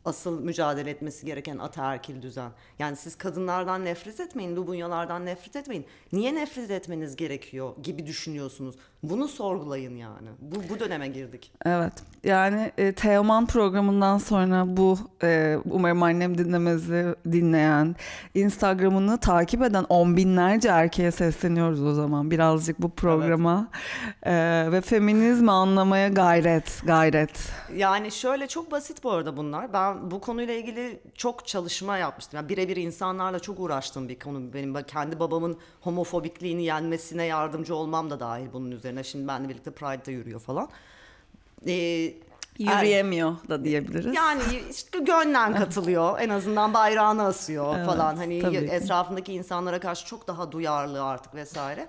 [0.05, 2.51] asıl mücadele etmesi gereken ataerkil düzen.
[2.79, 5.87] Yani siz kadınlardan nefret etmeyin, Lubunyalardan nefret etmeyin.
[6.13, 8.77] Niye nefret etmeniz gerekiyor gibi düşünüyorsunuz.
[9.11, 10.29] Bunu sorgulayın yani.
[10.41, 11.53] Bu, bu döneme girdik.
[11.65, 11.93] Evet.
[12.25, 17.97] Yani e, Teoman programından sonra bu e, umarım annem dinlemezi dinleyen
[18.35, 23.69] Instagram'ını takip eden on binlerce erkeğe sesleniyoruz o zaman birazcık bu programa
[24.23, 24.33] E,
[24.73, 27.53] ve feminizmi anlamaya gayret gayret.
[27.77, 29.73] Yani şöyle çok basit bu arada bunlar.
[29.73, 32.37] Ben bu konuyla ilgili çok çalışma yapmıştım.
[32.37, 34.53] Yani birebir insanlarla çok uğraştığım bir konu.
[34.53, 38.96] Benim kendi babamın homofobikliğini yenmesine yardımcı olmam da dahil bunun üzerine.
[39.05, 40.69] Şimdi benimle birlikte Pride'da yürüyor falan.
[41.67, 42.15] Ee,
[42.59, 44.15] Yürüyemiyor da diyebiliriz.
[44.15, 46.21] Yani işte gönlen katılıyor.
[46.21, 48.17] En azından bayrağını asıyor Evet, falan.
[48.17, 51.89] Hani etrafındaki insanlara karşı çok daha duyarlı artık vesaire.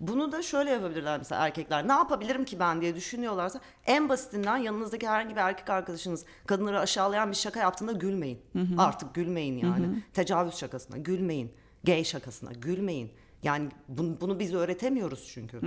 [0.00, 1.88] Bunu da şöyle yapabilirler mesela erkekler.
[1.88, 7.30] Ne yapabilirim ki ben diye düşünüyorlarsa en basitinden yanınızdaki herhangi bir erkek arkadaşınız kadınları aşağılayan
[7.30, 8.40] bir şaka yaptığında gülmeyin.
[8.78, 10.02] Artık gülmeyin yani.
[10.14, 11.52] Tecavüz şakasına gülmeyin.
[11.84, 13.12] Gay şakasına gülmeyin.
[13.46, 15.60] Yani bunu, bunu biz öğretemiyoruz çünkü.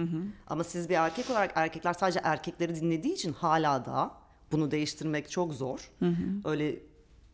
[0.47, 4.11] Ama siz bir erkek olarak erkekler sadece erkekleri dinlediği için hala da
[4.51, 5.91] bunu değiştirmek çok zor.
[6.45, 6.79] Öyle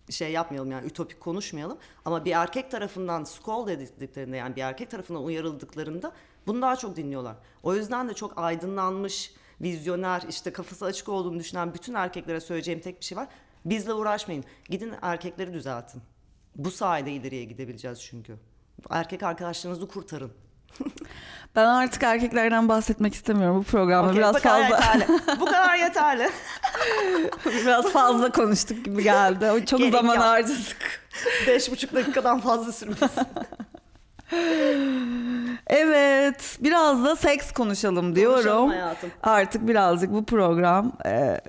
[0.09, 1.77] şey yapmayalım yani ütopik konuşmayalım.
[2.05, 6.11] Ama bir erkek tarafından scold edildiklerinde yani bir erkek tarafından uyarıldıklarında
[6.47, 7.35] bunu daha çok dinliyorlar.
[7.63, 12.99] O yüzden de çok aydınlanmış, vizyoner, işte kafası açık olduğunu düşünen bütün erkeklere söyleyeceğim tek
[12.99, 13.27] bir şey var.
[13.65, 14.43] Bizle uğraşmayın.
[14.69, 16.01] Gidin erkekleri düzeltin.
[16.55, 18.37] Bu sayede ileriye gidebileceğiz çünkü.
[18.89, 20.31] Erkek arkadaşlarınızı kurtarın.
[21.55, 25.19] Ben artık erkeklerden bahsetmek istemiyorum bu programda Okey, biraz bu kadar fazla yeterli.
[25.39, 26.29] bu kadar yeterli.
[27.65, 29.51] biraz fazla konuştuk gibi geldi.
[29.51, 30.23] O çok Gerek zaman yok.
[30.23, 31.01] harcadık.
[31.47, 33.27] Beş buçuk dakikadan fazla sürmesin.
[35.67, 38.35] Evet, biraz da seks konuşalım diyorum.
[38.35, 39.11] Konuşalım hayatım.
[39.23, 41.41] Artık birazcık bu program e,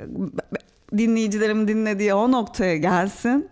[0.98, 3.48] dinleyicilerim dinlediği o noktaya gelsin.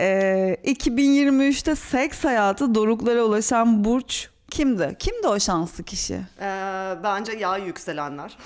[0.00, 4.96] E, 2023'te seks hayatı doruklara ulaşan burç kimdi?
[4.98, 6.20] Kimdi o şanslı kişi?
[6.40, 8.38] Ee, bence yağ yükselenler.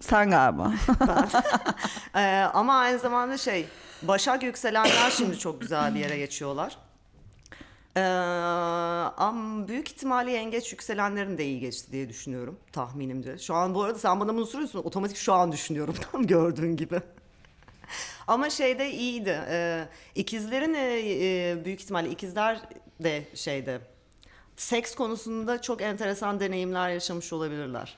[0.00, 0.72] Sen galiba.
[2.16, 3.66] Ee, ama aynı zamanda şey
[4.08, 6.76] Başak yükselenler şimdi çok güzel bir yere geçiyorlar.
[7.96, 8.00] Ee,
[9.16, 13.38] ama büyük ihtimalle yengeç yükselenlerin de iyi geçti diye düşünüyorum tahminimce.
[13.38, 17.00] Şu an bu arada sen bana bunu soruyorsun otomatik şu an düşünüyorum tam gördüğün gibi.
[18.26, 19.40] Ama şeyde iyiydi.
[19.48, 22.60] Ee, ikizlerin e, e, büyük ihtimalle ikizler
[23.00, 23.80] de şeyde
[24.56, 27.96] seks konusunda çok enteresan deneyimler yaşamış olabilirler.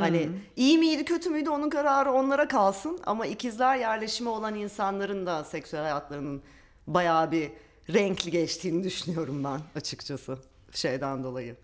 [0.00, 5.44] Hani iyi miydi kötü müydü onun kararı onlara kalsın ama ikizler yerleşimi olan insanların da
[5.44, 6.42] seksüel hayatlarının
[6.86, 7.50] bayağı bir
[7.92, 10.38] renkli geçtiğini düşünüyorum ben açıkçası
[10.72, 11.56] şeyden dolayı.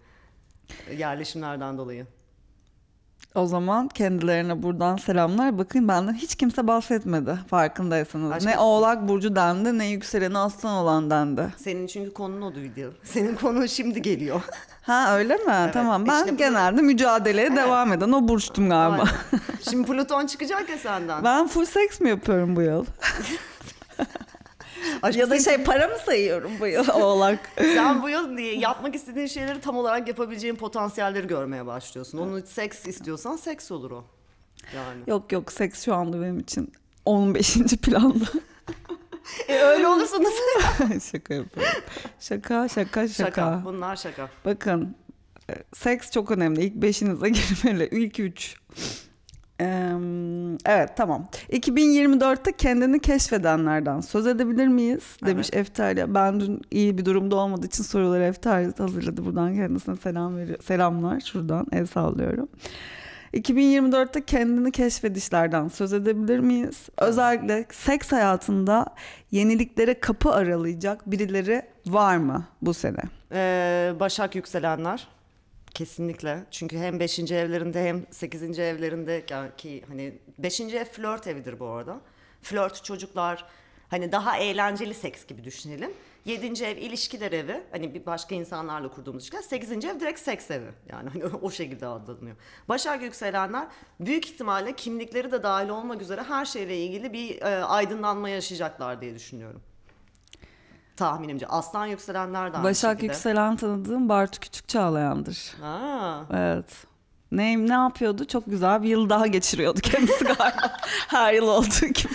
[0.96, 2.06] Yerleşimlerden dolayı.
[3.38, 5.58] O zaman kendilerine buradan selamlar.
[5.58, 8.32] Bakın benden hiç kimse bahsetmedi farkındaysanız.
[8.32, 11.46] Aşkım- Ne oğlak burcu dendi ne yükseleni aslan olan dendi.
[11.56, 12.94] Senin çünkü konun oydu.
[13.04, 14.40] Senin konun şimdi geliyor.
[14.82, 15.70] Ha öyle mi?
[15.72, 16.06] Tamam.
[16.06, 19.02] Ben işte bu- genelde mücadeleye devam eden o burçtum galiba.
[19.02, 19.44] Aynen.
[19.70, 21.24] Şimdi Plüton çıkacak ya senden.
[21.24, 22.84] Ben full seks mi yapıyorum bu yıl?
[25.02, 27.38] Aşkım ya da şey para mı sayıyorum bu yıl oğlak?
[27.58, 32.18] Sen bu yıl yapmak istediğin şeyleri tam olarak yapabileceğin potansiyelleri görmeye başlıyorsun.
[32.18, 34.04] Onu seks istiyorsan seks olur o.
[34.76, 35.02] Yani.
[35.06, 36.72] yok yok seks şu anda benim için
[37.04, 37.56] 15.
[37.82, 38.24] planda.
[39.48, 41.00] E, öyle olursa nasıl?
[41.12, 41.72] şaka yapıyorum.
[42.20, 43.08] Şaka şaka şaka.
[43.08, 43.62] Şaka.
[43.64, 44.28] Bunlar şaka.
[44.44, 44.96] Bakın
[45.50, 46.64] e, seks çok önemli.
[46.64, 47.88] İlk beşinize girmeli.
[47.92, 48.56] İlk üç.
[50.66, 51.28] Evet tamam.
[51.52, 55.16] 2024'te kendini keşfedenlerden söz edebilir miyiz?
[55.26, 56.14] Demiş Eftalya.
[56.14, 59.24] Ben dün iyi bir durumda olmadığı için soruları Eftalya hazırladı.
[59.24, 60.58] Buradan kendisine selam veriyor.
[60.62, 62.48] Selamlar şuradan el sallıyorum.
[63.34, 66.88] 2024'te kendini keşfedişlerden söz edebilir miyiz?
[66.98, 68.86] Özellikle seks hayatında
[69.30, 73.02] yeniliklere kapı aralayacak birileri var mı bu sene?
[73.32, 75.08] Ee, Başak yükselenler.
[75.74, 76.44] Kesinlikle.
[76.50, 77.18] Çünkü hem 5.
[77.18, 78.58] evlerinde hem 8.
[78.58, 80.60] evlerinde yani ki hani 5.
[80.60, 82.00] ev flört evidir bu arada.
[82.42, 83.44] Flört çocuklar
[83.88, 85.90] hani daha eğlenceli seks gibi düşünelim.
[86.24, 86.64] 7.
[86.64, 87.62] ev ilişkiler evi.
[87.70, 89.42] Hani bir başka insanlarla kurduğumuz ilişkiler.
[89.42, 89.84] 8.
[89.84, 90.70] ev direkt seks evi.
[90.88, 92.36] Yani hani o şekilde adlanıyor.
[92.68, 93.68] Başak yükselenler
[94.00, 99.14] büyük ihtimalle kimlikleri de dahil olmak üzere her şeyle ilgili bir e, aydınlanma yaşayacaklar diye
[99.14, 99.62] düşünüyorum.
[100.98, 101.46] Tahminimce.
[101.46, 103.02] Aslan yükselenler de aynı Başak.
[103.02, 105.54] Yükselen tanıdığım Bartu Küçük Çağlayan'dır.
[105.60, 106.20] Ha.
[106.34, 106.66] Evet.
[107.32, 108.24] Ne, ne yapıyordu?
[108.24, 110.76] Çok güzel bir yıl daha geçiriyordu kendisi galiba.
[111.08, 112.12] Her yıl olduğu gibi.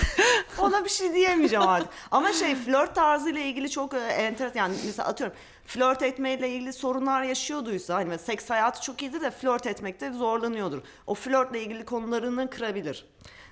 [0.59, 1.89] Ona bir şey diyemeyeceğim artık.
[2.11, 4.59] Ama şey flört tarzıyla ilgili çok e, enteresan.
[4.59, 9.67] Yani mesela atıyorum flört etmeyle ilgili sorunlar yaşıyorduysa hani seks hayatı çok iyiydi de flört
[9.67, 10.81] etmekte zorlanıyordur.
[11.07, 13.05] O flörtle ilgili konularını kırabilir.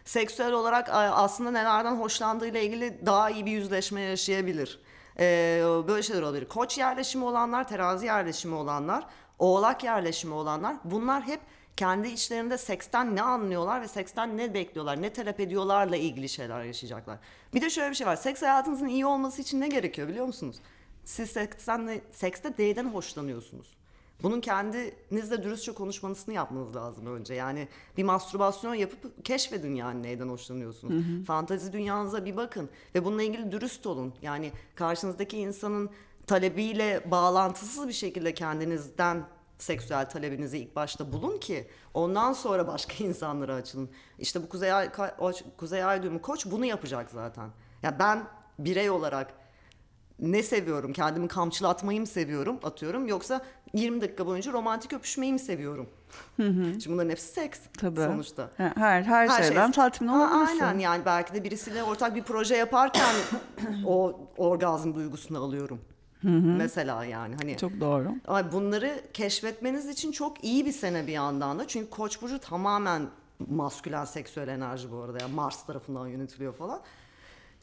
[0.06, 4.80] Seksüel olarak aslında nelerden hoşlandığıyla ilgili daha iyi bir yüzleşme yaşayabilir.
[5.20, 6.48] Ee, böyle şeyler olabilir.
[6.48, 9.06] Koç yerleşimi olanlar, terazi yerleşimi olanlar,
[9.40, 11.40] oğlak yerleşimi olanlar bunlar hep
[11.78, 17.18] kendi içlerinde seksten ne anlıyorlar ve seksten ne bekliyorlar, ne talep ediyorlarla ilgili şeyler yaşayacaklar.
[17.54, 18.16] Bir de şöyle bir şey var.
[18.16, 20.56] Seks hayatınızın iyi olması için ne gerekiyor biliyor musunuz?
[21.06, 23.81] Siz seksten, sekste neyden hoşlanıyorsunuz?
[24.24, 27.34] Bunun kendinizle dürüstçe konuşmanızını yapmanız lazım önce.
[27.34, 31.26] Yani bir mastürbasyon yapıp keşfedin yani neyden hoşlanıyorsunuz.
[31.28, 34.14] Fantezi dünyanıza bir bakın ve bununla ilgili dürüst olun.
[34.22, 35.90] Yani karşınızdaki insanın
[36.28, 39.24] talebiyle bağlantısız bir şekilde kendinizden
[39.58, 43.90] seksüel talebinizi ilk başta bulun ki ondan sonra başka insanlara açılın.
[44.20, 44.90] İşte bu Kuzey Ay,
[45.58, 47.50] Kuzey Ay düğümü koç bunu yapacak zaten.
[47.84, 48.24] Ya ben
[48.60, 49.34] birey olarak
[50.22, 50.94] ne seviyorum?
[50.94, 53.42] Kendimi kamçılatmayı mı seviyorum atıyorum yoksa
[53.74, 55.90] 20 dakika boyunca romantik öpüşmeyi mi seviyorum?
[56.38, 58.00] Şimdi bunların hepsi seks Tabii.
[58.00, 58.50] sonuçta.
[58.58, 60.60] Her her, her Her şeyden şey- tatmin olabilirsin.
[60.60, 63.16] Aynen yani belki de birisiyle ortak bir proje yaparken
[63.86, 65.80] o orgazm duygusunu alıyorum.
[66.58, 68.12] Mesela yani hani Çok doğru.
[68.28, 71.68] ama bunları keşfetmeniz için çok iyi bir sene bir yandan da.
[71.68, 73.02] Çünkü Koç burcu tamamen
[73.50, 75.18] maskülen seksüel enerji bu arada.
[75.22, 76.80] Yani Mars tarafından yönetiliyor falan.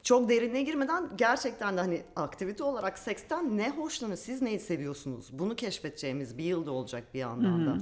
[0.09, 5.29] Çok derine girmeden gerçekten de hani aktivite olarak seksten ne hoşlanır, siz neyi seviyorsunuz?
[5.33, 7.79] Bunu keşfedeceğimiz bir yılda olacak bir yandan da.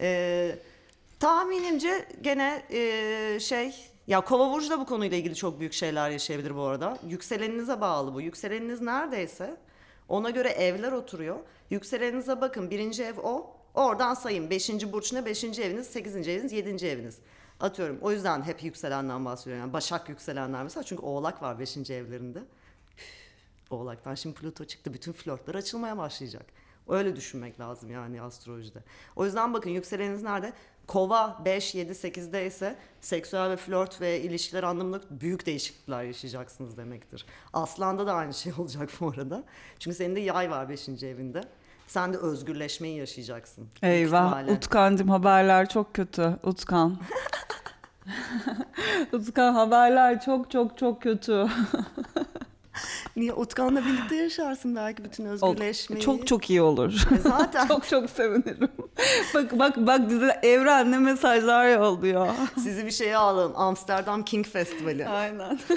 [0.00, 0.58] Ee,
[1.20, 3.74] tahminimce gene e, şey
[4.06, 6.98] ya Kova burcu da bu konuyla ilgili çok büyük şeyler yaşayabilir bu arada.
[7.08, 8.20] Yükseleninize bağlı bu.
[8.20, 9.56] Yükseleniniz neredeyse
[10.08, 11.36] ona göre evler oturuyor.
[11.70, 13.57] Yükseleninize bakın birinci ev o.
[13.78, 14.50] Oradan sayın.
[14.50, 15.26] Beşinci burç ne?
[15.26, 17.18] Beşinci eviniz, sekizinci eviniz, yedinci eviniz.
[17.60, 17.98] Atıyorum.
[18.02, 19.60] O yüzden hep yükselenden bahsediyorum.
[19.60, 20.84] Yani Başak yükselenler mesela.
[20.84, 22.38] Çünkü oğlak var beşinci evlerinde.
[23.70, 24.94] Oğlaktan şimdi Plüto çıktı.
[24.94, 26.46] Bütün flörtler açılmaya başlayacak.
[26.88, 28.78] Öyle düşünmek lazım yani astrolojide.
[29.16, 30.52] O yüzden bakın yükseleniniz nerede?
[30.86, 37.26] Kova 5, 7, 8'de ise seksüel ve flört ve ilişkiler anlamında büyük değişiklikler yaşayacaksınız demektir.
[37.52, 39.44] Aslan'da da aynı şey olacak bu arada.
[39.78, 40.88] Çünkü senin de yay var 5.
[40.88, 41.44] evinde.
[41.88, 43.68] Sen de özgürleşmeyi yaşayacaksın.
[43.82, 44.48] Eyvah.
[44.48, 46.36] Utkancım haberler çok kötü.
[46.42, 46.98] Utkan.
[49.12, 51.46] Utkan haberler çok çok çok kötü.
[53.16, 56.02] Niye Utkan'la birlikte yaşarsın belki bütün özgürleşmeyi.
[56.02, 57.06] Çok çok iyi olur.
[57.14, 58.68] E Zaten çok çok sevinirim.
[59.34, 62.28] bak bak bak bize evren ne mesajlar yolluyor.
[62.54, 63.52] sizi bir şeye alalım.
[63.56, 65.08] Amsterdam King Festivali.
[65.08, 65.58] Aynen.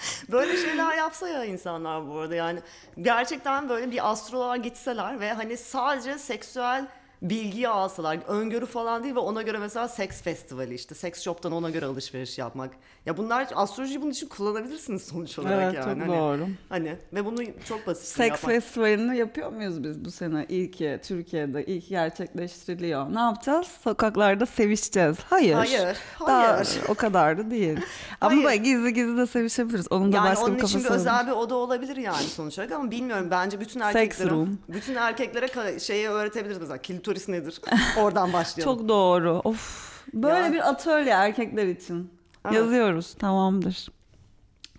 [0.28, 2.60] Böyle şeyler yapsa ya insanlar bu arada yani
[3.00, 6.86] gerçekten böyle bir astroloğa gitseler ve hani sadece seksüel
[7.22, 11.70] bilgiyi alsalar öngörü falan değil ve ona göre mesela seks festivali işte seks shop'tan ona
[11.70, 12.70] göre alışveriş yapmak.
[13.06, 15.84] Ya bunlar astrolojiyi bunun için kullanabilirsiniz sonuç olarak Evet yani.
[15.84, 16.46] çok hani, doğru.
[16.68, 17.36] Hani ve bunu
[17.68, 18.52] çok basit Seks yapmak.
[18.52, 20.46] festivalini yapıyor muyuz biz bu sene?
[20.48, 23.14] İlki Türkiye'de ilk gerçekleştiriliyor.
[23.14, 23.66] Ne yapacağız?
[23.84, 25.16] Sokaklarda sevişeceğiz.
[25.30, 25.54] Hayır.
[25.54, 26.68] Hayır, Daha hayır.
[26.88, 27.78] o kadar da değil.
[28.20, 28.62] Ama Hayır.
[28.62, 29.86] gizli gizli de sevişebiliriz.
[29.92, 30.96] Onun da Yani başka onun bir için kafası bir var.
[31.00, 34.30] özel bir oda olabilir yani sonuç olarak ama bilmiyorum bence bütün Sex erkeklere
[34.68, 37.60] bütün erkeklere şeyi öğretebiliriz mesela klitoris nedir?
[37.98, 38.74] Oradan başlayalım.
[38.78, 39.40] Çok doğru.
[39.44, 39.90] Of.
[40.14, 40.52] Böyle Ya.
[40.52, 42.19] bir atölye erkekler için.
[42.44, 42.54] Evet.
[42.54, 43.14] Yazıyoruz.
[43.14, 43.88] Tamamdır.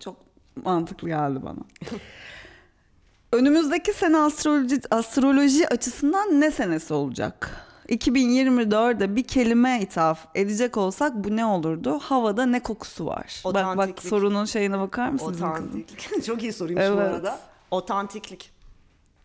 [0.00, 0.16] Çok
[0.64, 1.58] mantıklı geldi bana.
[3.32, 7.66] Önümüzdeki sene astroloji, astroloji açısından ne senesi olacak?
[7.88, 11.98] 2024'de bir kelime ithaf edecek olsak bu ne olurdu?
[11.98, 13.40] Havada ne kokusu var?
[13.44, 14.08] Bak bak Otantiklik.
[14.08, 15.32] sorunun şeyine bakar mısın?
[15.32, 15.66] bizim kızın?
[15.68, 16.24] Otantiklik.
[16.24, 16.98] Çok iyi soruymuş bu Evet.
[17.14, 17.40] arada.
[17.70, 18.50] Otantiklik.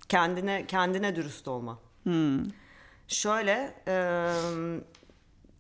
[0.10, 1.80] Kendine kendine dürüst olma.
[2.04, 2.40] Hmm.
[3.08, 4.28] Şöyle e,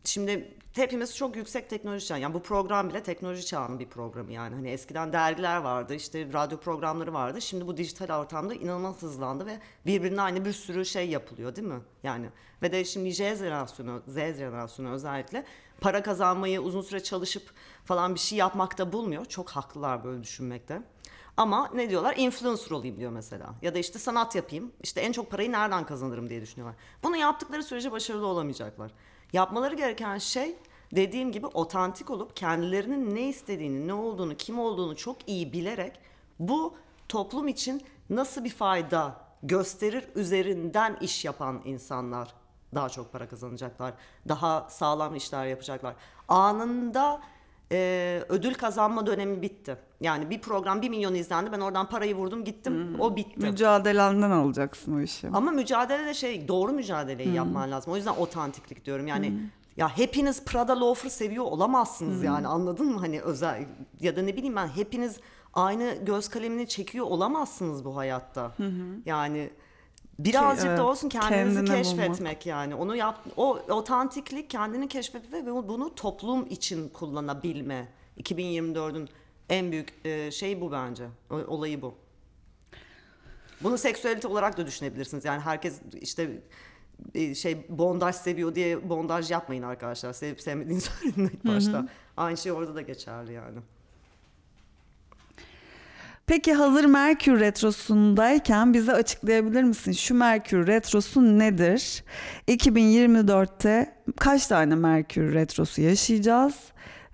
[0.03, 2.19] şimdi hepimiz çok yüksek teknoloji çağı.
[2.19, 4.55] Yani bu program bile teknoloji çağının bir programı yani.
[4.55, 7.41] Hani eskiden dergiler vardı, işte radyo programları vardı.
[7.41, 11.81] Şimdi bu dijital ortamda inanılmaz hızlandı ve birbirine aynı bir sürü şey yapılıyor değil mi?
[12.03, 12.29] Yani
[12.61, 15.45] ve de şimdi Z jenerasyonu, Z jenerasyonu özellikle
[15.81, 17.43] para kazanmayı uzun süre çalışıp
[17.85, 19.25] falan bir şey yapmakta bulmuyor.
[19.25, 20.81] Çok haklılar böyle düşünmekte.
[21.37, 22.15] Ama ne diyorlar?
[22.17, 23.55] Influencer olayım diyor mesela.
[23.61, 24.71] Ya da işte sanat yapayım.
[24.83, 26.79] İşte en çok parayı nereden kazanırım diye düşünüyorlar.
[27.03, 28.91] Bunu yaptıkları sürece başarılı olamayacaklar.
[29.33, 30.55] Yapmaları gereken şey
[30.91, 35.99] dediğim gibi otantik olup kendilerinin ne istediğini, ne olduğunu, kim olduğunu çok iyi bilerek
[36.39, 36.73] bu
[37.09, 42.33] toplum için nasıl bir fayda gösterir üzerinden iş yapan insanlar
[42.75, 43.93] daha çok para kazanacaklar.
[44.27, 45.95] Daha sağlam işler yapacaklar.
[46.27, 47.21] Anında
[47.71, 49.77] e, ödül kazanma dönemi bitti.
[50.01, 51.51] Yani bir program 1 milyon izlendi.
[51.51, 52.95] Ben oradan parayı vurdum gittim.
[52.99, 53.39] O bitti.
[53.39, 55.27] Mücadelenden alacaksın o işi.
[55.33, 57.93] Ama mücadele de şey doğru mücadeleyi yapman lazım.
[57.93, 59.07] O yüzden otantiklik diyorum.
[59.07, 59.33] Yani
[59.77, 62.99] ya hepiniz Prada loafer seviyor olamazsınız yani anladın mı?
[62.99, 63.65] Hani özel
[63.99, 65.19] ya da ne bileyim ben hepiniz
[65.53, 68.51] aynı göz kalemini çekiyor olamazsınız bu hayatta.
[69.05, 69.49] Yani
[70.19, 72.75] birazcık evet, da olsun kendinizi keşfetmek yani.
[72.75, 77.87] Onu yap o otantiklik kendini keşfetmek ve bunu- toplum için kullanabilme.
[78.17, 79.09] 2024'ün
[79.49, 81.07] en büyük e, şey bu bence.
[81.29, 81.95] Olayı bu.
[83.63, 85.25] Bunu seksüelite olarak da düşünebilirsiniz.
[85.25, 86.41] Yani herkes işte
[87.35, 90.13] şey bondaj seviyor diye bondaj yapmayın arkadaşlar.
[90.13, 91.87] Sevip sevmediğini söyleyin ilk başta.
[92.17, 93.57] Aynı şey orada da geçerli yani.
[96.27, 99.91] Peki hazır Merkür Retrosu'ndayken bize açıklayabilir misin?
[99.91, 102.03] Şu Merkür Retrosu nedir?
[102.47, 106.55] 2024'te kaç tane Merkür Retrosu yaşayacağız?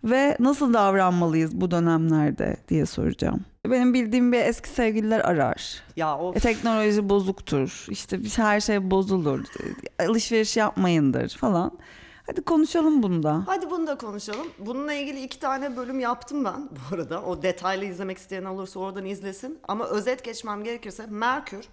[0.03, 3.45] Ve nasıl davranmalıyız bu dönemlerde diye soracağım.
[3.69, 5.83] Benim bildiğim bir eski sevgililer arar.
[5.95, 7.85] Ya o E, teknoloji bozuktur.
[7.89, 9.45] İşte bir- her şey bozulur.
[9.99, 11.71] Alışveriş yapmayındır falan.
[12.27, 13.43] Hadi konuşalım bunda.
[13.45, 14.47] Hadi bunu da konuşalım.
[14.59, 17.21] Bununla ilgili iki tane bölüm yaptım ben bu arada.
[17.23, 19.59] O detaylı izlemek isteyen olursa oradan izlesin.
[19.67, 21.65] Ama özet geçmem gerekirse Merkür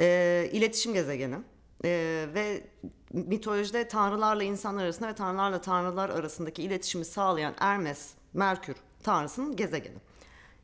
[0.00, 1.36] e, iletişim gezegeni.
[1.84, 1.90] E,
[2.34, 2.64] ve
[3.12, 9.96] mitolojide tanrılarla insanlar arasında ve tanrılarla tanrılar arasındaki iletişimi sağlayan Hermes, Merkür tanrısının gezegeni.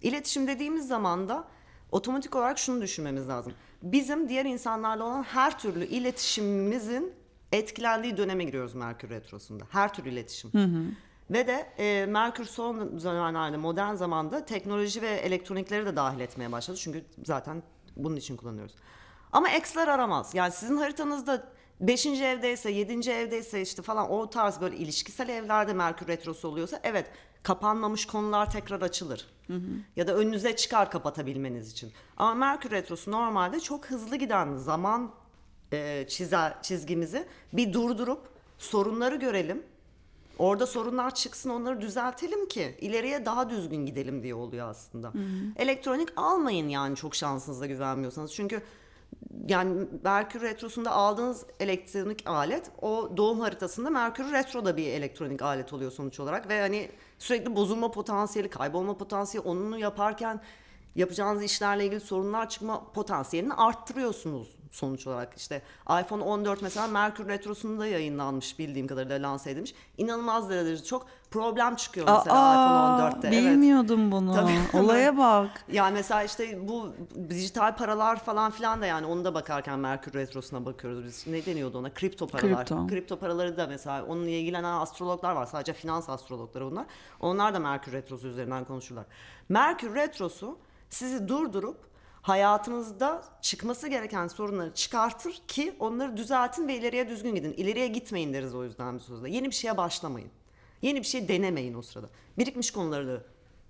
[0.03, 1.49] İletişim dediğimiz zaman da
[1.93, 3.53] otomatik olarak şunu düşünmemiz lazım.
[3.83, 7.13] Bizim diğer insanlarla olan her türlü iletişimimizin
[7.53, 9.65] etkilendiği döneme giriyoruz Merkür Retrosu'nda.
[9.71, 10.51] Her türlü iletişim.
[11.31, 16.79] Ve de e, Merkür son zamanlarda modern zamanda teknoloji ve elektronikleri de dahil etmeye başladı.
[16.81, 17.63] Çünkü zaten
[17.97, 18.75] bunun için kullanıyoruz.
[19.33, 20.35] Ama eksler aramaz.
[20.35, 22.07] Yani sizin haritanızda 5.
[22.07, 23.11] evdeyse, 7.
[23.11, 27.11] evdeyse işte falan o tarz böyle ilişkisel evlerde Merkür Retrosu oluyorsa evet
[27.43, 29.27] kapanmamış konular tekrar açılır.
[29.97, 31.93] Ya da önünüze çıkar kapatabilmeniz için.
[32.17, 35.11] Ama Merkür Retrosu normalde çok hızlı giden zaman
[35.73, 39.63] e, çizer, çizgimizi bir durdurup sorunları görelim.
[40.39, 45.13] Orada sorunlar çıksın onları düzeltelim ki ileriye daha düzgün gidelim diye oluyor aslında.
[45.57, 48.35] Elektronik almayın yani çok şansınıza güvenmiyorsanız.
[48.35, 48.63] Çünkü
[49.49, 55.93] yani Merkür Retrosu'nda aldığınız elektronik alet o doğum haritasında Merkür Retro'da bir elektronik alet oluyor
[55.93, 60.41] sonuç olarak ve hani sürekli bozulma potansiyeli, kaybolma potansiyeli onu yaparken
[60.97, 65.37] yapacağınız işlerle ilgili sorunlar çıkma potansiyelini arttırıyorsunuz sonuç olarak.
[65.37, 65.63] İşte
[66.01, 69.75] iPhone 14 mesela Merkür Retrosu'nda yayınlanmış bildiğim kadarıyla lanse edilmiş.
[69.99, 73.29] İnanılmaz derecede çok problem çıkıyor mesela Aa, iPhone 14'te.
[73.29, 73.39] Evet.
[73.39, 74.35] bilmiyordum bunu.
[74.35, 74.83] Tabii.
[74.85, 75.51] Olaya bak.
[75.73, 76.93] Yani mesela işte bu
[77.31, 81.27] dijital paralar falan filan da yani onu da bakarken Merkür Retrosu'na bakıyoruz biz.
[81.27, 81.95] Ne deniyordu ona?
[81.95, 82.57] Kripto paralar.
[82.67, 82.87] Kripto.
[82.87, 85.47] Kripto paraları da mesela onunla ilgilenen astrologlar var.
[85.47, 86.87] Sadece finans astrologları bunlar.
[87.21, 89.05] Onlar da Merkür Retrosu üzerinden konuşurlar.
[89.49, 90.59] Merkür Retrosu
[90.91, 91.89] sizi durdurup
[92.23, 97.53] hayatınızda çıkması gereken sorunları çıkartır ki onları düzeltin ve ileriye düzgün gidin.
[97.53, 99.31] İleriye gitmeyin deriz o yüzden bir sözde.
[99.31, 100.31] Yeni bir şeye başlamayın.
[100.83, 102.07] Yeni bir şey denemeyin o sırada.
[102.39, 103.23] Birikmiş konuları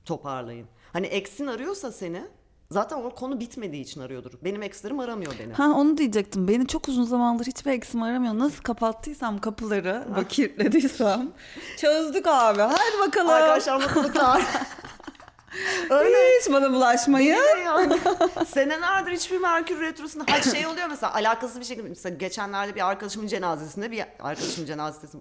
[0.05, 0.67] toparlayın.
[0.93, 2.23] Hani eksin arıyorsa seni
[2.71, 4.33] zaten o konu bitmediği için arıyordur.
[4.45, 5.53] Benim ekslerim aramıyor beni.
[5.53, 6.49] Ha onu diyecektim.
[6.49, 8.39] Beni çok uzun zamandır hiçbir eksim aramıyor.
[8.39, 11.33] Nasıl kapattıysam kapıları ve kilitlediysem
[11.77, 12.61] çözdük abi.
[12.61, 13.29] Hadi bakalım.
[13.29, 14.43] Arkadaşlar mutluluklar.
[15.91, 17.39] Öyle Hiç bana bulaşmayın.
[17.65, 17.99] Yani.
[18.49, 23.27] Senelerdir hiçbir Merkür Retrosu'nda ha şey oluyor mesela alakasız bir şekilde mesela geçenlerde bir arkadaşımın
[23.27, 25.19] cenazesinde bir arkadaşımın cenazesi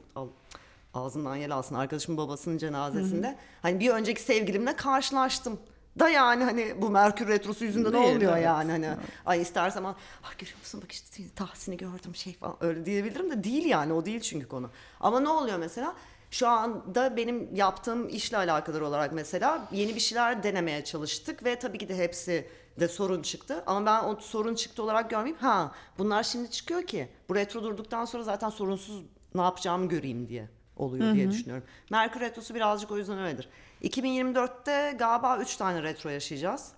[0.98, 5.60] ağzından yel alsın arkadaşımın babasının cenazesinde hani bir önceki sevgilimle karşılaştım.
[6.00, 8.46] Da yani hani bu Merkür Retrosu yüzünden Değil, olmuyor evet.
[8.46, 8.90] yani hani
[9.26, 9.94] ay istersem ay
[10.38, 14.22] görüyor musun bak işte Tahsin'i gördüm şey falan öyle diyebilirim de değil yani o değil
[14.22, 14.70] çünkü konu.
[15.00, 15.96] Ama ne oluyor mesela
[16.32, 21.78] şu anda benim yaptığım işle alakadar olarak mesela yeni bir şeyler denemeye çalıştık ve tabii
[21.78, 22.48] ki de hepsi
[22.80, 23.64] de sorun çıktı.
[23.66, 25.40] Ama ben o sorun çıktı olarak görmeyeyim.
[25.42, 29.04] Ha bunlar şimdi çıkıyor ki bu retro durduktan sonra zaten sorunsuz
[29.36, 30.48] ne yapacağımı göreyim diye
[30.78, 31.64] oluyor diye düşünüyorum.
[31.92, 33.50] Merkür Retrosu birazcık o yüzden öyledir.
[33.84, 36.72] 2024'te galiba 3 tane retro yaşayacağız.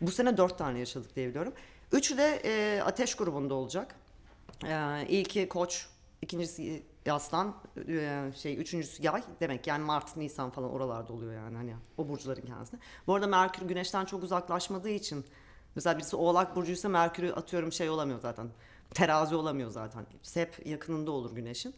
[0.00, 1.52] Bu sene 4 tane yaşadık diye biliyorum.
[1.92, 3.94] Üçü de e, ateş grubunda olacak.
[4.66, 5.86] E, ilki koç,
[6.22, 7.54] ikincisi yaslan,
[7.88, 12.42] e, şey üçüncüsü yay demek yani Mart, Nisan falan oralarda oluyor yani hani o burçların
[12.46, 12.80] kendisine.
[13.06, 15.24] Bu arada Merkür Güneş'ten çok uzaklaşmadığı için
[15.76, 18.48] mesela birisi Oğlak burcuysa Merkür'ü atıyorum şey olamıyor zaten.
[18.94, 20.06] Terazi olamıyor zaten.
[20.34, 21.74] Hep yakınında olur Güneş'in.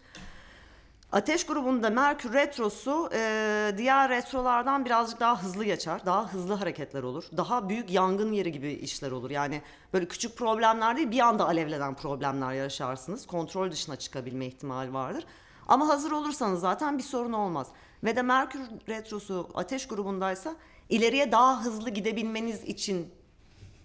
[1.13, 6.01] Ateş grubunda Merkür Retrosu e, diğer retrolardan birazcık daha hızlı geçer.
[6.07, 7.25] Daha hızlı hareketler olur.
[7.37, 9.31] Daha büyük yangın yeri gibi işler olur.
[9.31, 13.27] Yani böyle küçük problemler değil bir anda alevlenen problemler yaşarsınız.
[13.27, 15.25] Kontrol dışına çıkabilme ihtimali vardır.
[15.69, 17.67] Ama hazır olursanız zaten bir sorun olmaz.
[18.05, 20.57] Ve de Merkür Retrosu ateş grubundaysa
[20.89, 23.13] ileriye daha hızlı gidebilmeniz için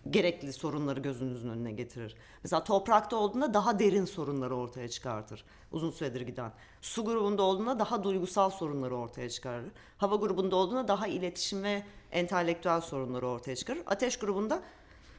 [0.09, 2.15] gerekli sorunları gözünüzün önüne getirir.
[2.43, 5.43] Mesela toprakta olduğunda daha derin sorunları ortaya çıkartır.
[5.71, 6.51] Uzun süredir giden.
[6.81, 9.65] Su grubunda olduğunda daha duygusal sorunları ortaya çıkarır.
[9.97, 13.81] Hava grubunda olduğunda daha iletişim ve entelektüel sorunları ortaya çıkarır.
[13.85, 14.61] Ateş grubunda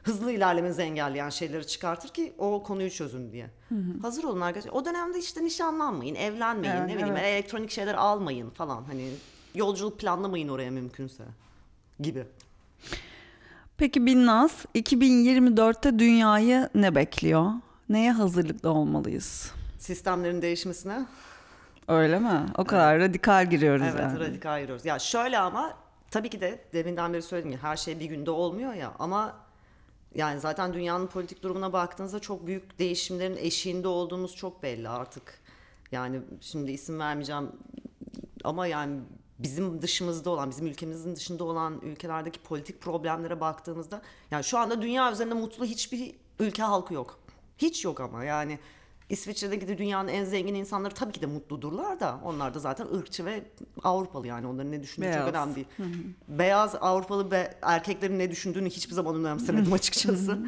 [0.03, 3.49] hızlı ilerlemenizi engelleyen şeyleri çıkartır ki o konuyu çözün diye.
[4.01, 4.71] Hazır olun arkadaşlar.
[4.71, 7.25] O dönemde işte nişanlanmayın, evlenmeyin, Evet, ne bileyim evet.
[7.25, 8.83] elektronik şeyler almayın falan.
[8.83, 9.11] Hani
[9.55, 11.23] yolculuk planlamayın oraya mümkünse
[11.99, 12.25] gibi.
[13.77, 17.51] Peki Binnaz 2024'te dünyayı ne bekliyor?
[17.89, 19.51] Neye hazırlıklı olmalıyız?
[19.79, 21.05] Sistemlerin değişmesine
[21.87, 22.45] Öyle mi?
[22.57, 24.19] O kadar radikal giriyoruz evet yani.
[24.19, 24.85] radikal giriyoruz.
[24.85, 25.73] Ya şöyle ama
[26.11, 29.35] tabii ki de deminden beri söyledim ya her şey bir günde olmuyor ya ama
[30.15, 35.39] yani zaten dünyanın politik durumuna baktığınızda çok büyük değişimlerin eşiğinde olduğumuz çok belli artık.
[35.91, 37.51] Yani şimdi isim vermeyeceğim
[38.43, 38.99] ama yani
[39.39, 45.11] bizim dışımızda olan, bizim ülkemizin dışında olan ülkelerdeki politik problemlere baktığımızda yani şu anda dünya
[45.11, 47.19] üzerinde mutlu hiçbir ülke halkı yok.
[47.57, 48.59] Hiç yok ama yani
[49.09, 53.25] İsviçre'deki de dünyanın en zengin insanları tabii ki de mutludurlar da onlar da zaten ırkçı
[53.25, 53.43] ve
[53.83, 55.25] Avrupalı yani onların ne düşündüğü Beyaz.
[55.25, 55.67] çok önemli değil.
[56.27, 60.39] Beyaz Avrupalı be, erkeklerin ne düşündüğünü hiçbir zaman önemsemedim açıkçası.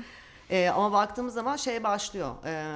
[0.49, 2.35] Ee, ama baktığımız zaman şey başlıyor.
[2.45, 2.75] Ee,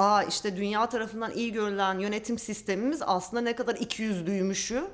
[0.00, 4.84] aa işte dünya tarafından iyi görülen yönetim sistemimiz aslında ne kadar ikiyüzlüymüşü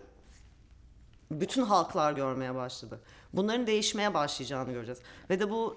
[1.30, 3.00] bütün halklar görmeye başladı.
[3.32, 5.00] Bunların değişmeye başlayacağını göreceğiz.
[5.30, 5.76] Ve de bu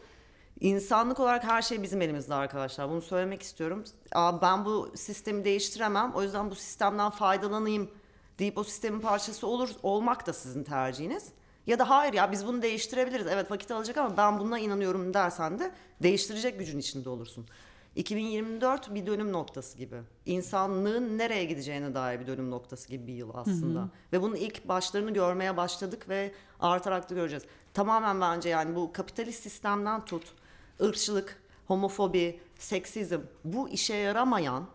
[0.59, 2.89] insanlık olarak her şey bizim elimizde arkadaşlar.
[2.89, 3.83] Bunu söylemek istiyorum.
[4.11, 6.11] Aa, ben bu sistemi değiştiremem.
[6.15, 7.91] O yüzden bu sistemden faydalanayım
[8.39, 11.27] deyip o sistemin parçası olur olmak da sizin tercihiniz.
[11.67, 13.27] Ya da hayır ya biz bunu değiştirebiliriz.
[13.27, 15.71] Evet vakit alacak ama ben buna inanıyorum dersen de
[16.03, 17.47] değiştirecek gücün içinde olursun.
[17.95, 19.95] 2024 bir dönüm noktası gibi.
[20.25, 23.89] İnsanlığın nereye gideceğine dair bir dönüm noktası gibi bir yıl aslında.
[24.13, 27.43] Ve bunun ilk başlarını görmeye başladık ve artarak da göreceğiz.
[27.73, 30.33] Tamamen bence yani bu kapitalist sistemden tut,
[30.81, 34.65] ırkçılık, homofobi, seksizm bu işe yaramayan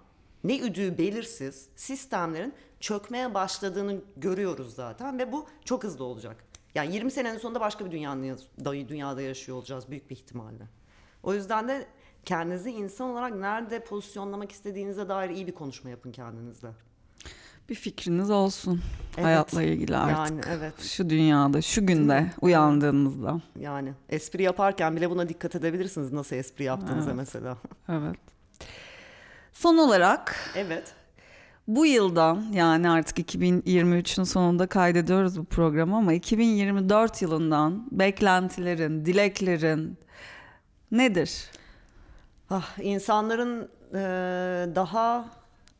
[0.44, 6.44] ne üdüğü belirsiz sistemlerin çökmeye başladığını görüyoruz zaten ve bu çok hızlı olacak.
[6.74, 10.64] Yani 20 senenin sonunda başka bir dünyanın, dünyada yaşıyor olacağız büyük bir ihtimalle.
[11.24, 11.86] O yüzden de
[12.24, 16.68] kendinizi insan olarak nerede pozisyonlamak istediğinize dair iyi bir konuşma yapın kendinizle.
[17.68, 18.80] Bir fikriniz olsun
[19.16, 19.26] Evet.
[19.26, 20.46] hayatla ilgili artık.
[20.46, 20.80] Yani evet.
[20.82, 23.40] Şu dünyada, şu günde uyandığınızda.
[23.60, 27.16] Yani espri yaparken bile buna dikkat edebilirsiniz nasıl espri yaptığınıza Evet.
[27.16, 27.56] mesela.
[27.88, 28.16] Evet.
[29.52, 30.94] Son olarak Evet.
[31.68, 39.98] bu yıldan yani artık 2023'ün sonunda kaydediyoruz bu programı ama 2024 yılından beklentilerin, dileklerin
[40.98, 41.50] nedir?
[42.50, 44.00] Ah, insanların eee,
[44.74, 45.24] daha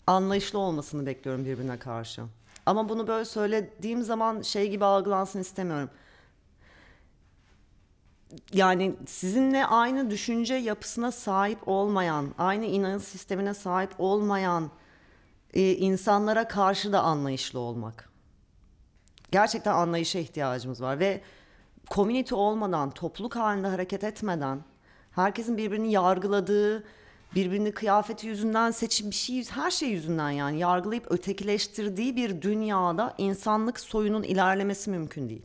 [0.07, 2.23] anlayışlı olmasını bekliyorum birbirine karşı.
[2.67, 5.91] Ama bunu böyle söylediğim zaman şey gibi algılansın istemiyorum.
[8.53, 14.71] Yani sizinle aynı düşünce yapısına sahip olmayan, aynı inanç sistemine sahip olmayan
[15.55, 18.11] e, insanlara karşı da anlayışlı olmak.
[19.31, 21.21] Gerçekten anlayışa ihtiyacımız var ve
[21.91, 24.65] community olmadan, topluluk halinde hareket etmeden,
[25.15, 26.85] herkesin birbirini yargıladığı,
[27.35, 33.81] birbirini kıyafeti yüzünden seçip bir şey, her şey yüzünden yani yargılayıp ötekileştirdiği bir dünyada insanlık
[33.81, 35.43] soyunun ilerlemesi mümkün değil.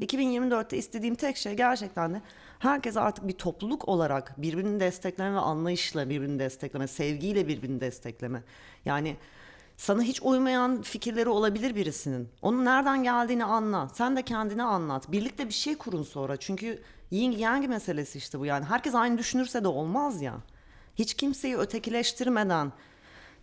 [0.00, 2.22] 2024'te istediğim tek şey gerçekten de
[2.58, 8.42] herkes artık bir topluluk olarak birbirini destekleme ve anlayışla birbirini destekleme, sevgiyle birbirini destekleme.
[8.84, 9.16] Yani
[9.80, 12.28] sana hiç uymayan fikirleri olabilir birisinin.
[12.42, 13.88] Onun nereden geldiğini anla.
[13.88, 15.12] Sen de kendini anlat.
[15.12, 16.36] Birlikte bir şey kurun sonra.
[16.36, 18.64] Çünkü yin yang meselesi işte bu yani.
[18.64, 20.34] Herkes aynı düşünürse de olmaz ya.
[20.94, 22.72] Hiç kimseyi ötekileştirmeden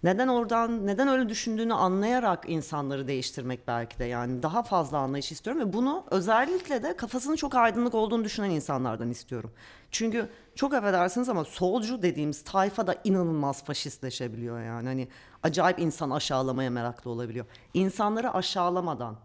[0.04, 5.62] neden oradan neden öyle düşündüğünü anlayarak insanları değiştirmek belki de yani daha fazla anlayış istiyorum
[5.62, 9.52] ve bunu özellikle de kafasının çok aydınlık olduğunu düşünen insanlardan istiyorum.
[9.92, 15.08] Çünkü çok affedersiniz ama solcu dediğimiz tayfa da inanılmaz faşistleşebiliyor yani hani
[15.44, 17.46] acayip insan aşağılamaya meraklı olabiliyor.
[17.74, 19.16] İnsanları aşağılamadan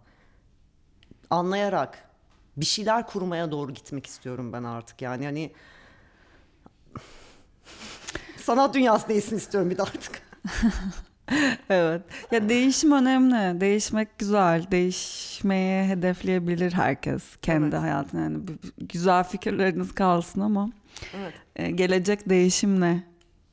[1.30, 2.08] anlayarak
[2.56, 5.52] bir şeyler kurmaya doğru gitmek istiyorum ben artık yani hani
[8.36, 10.32] sanat dünyası değilsin istiyorum bir de artık.
[11.70, 12.03] Evet.
[12.30, 13.61] Ya değişim önemli.
[13.61, 14.70] Değişmek güzel.
[14.70, 17.82] Değişmeye hedefleyebilir herkes kendi Evet.
[17.84, 18.20] hayatına.
[18.20, 18.38] Yani
[18.78, 20.70] güzel fikirleriniz kalsın ama
[21.16, 21.32] Evet.
[21.57, 23.03] e, gelecek değişimle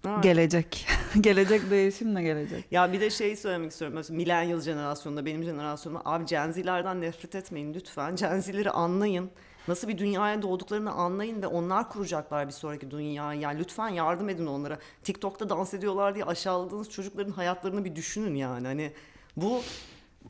[0.07, 0.23] Evet.
[0.23, 0.87] gelecek.
[1.21, 2.65] gelecek değişimle gelecek.
[2.71, 3.95] Ya bir de şeyi söylemek istiyorum.
[3.97, 8.15] Mesela millennial jenerasyonunda benim jenerasyonumda abi Gen Z'lerden nefret etmeyin lütfen.
[8.15, 9.29] Gen Z'leri anlayın.
[9.67, 13.39] Nasıl bir dünyaya doğduklarını anlayın ve onlar kuracaklar bir sonraki dünyayı.
[13.39, 14.79] Yani lütfen yardım edin onlara.
[15.03, 18.67] TikTok'ta dans ediyorlar diye aşağıladığınız çocukların hayatlarını bir düşünün yani.
[18.67, 18.93] Hani
[19.37, 19.61] bu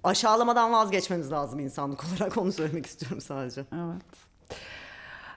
[0.03, 3.65] aşağılamadan vazgeçmemiz lazım insanlık olarak onu söylemek istiyorum sadece.
[3.73, 4.29] Evet.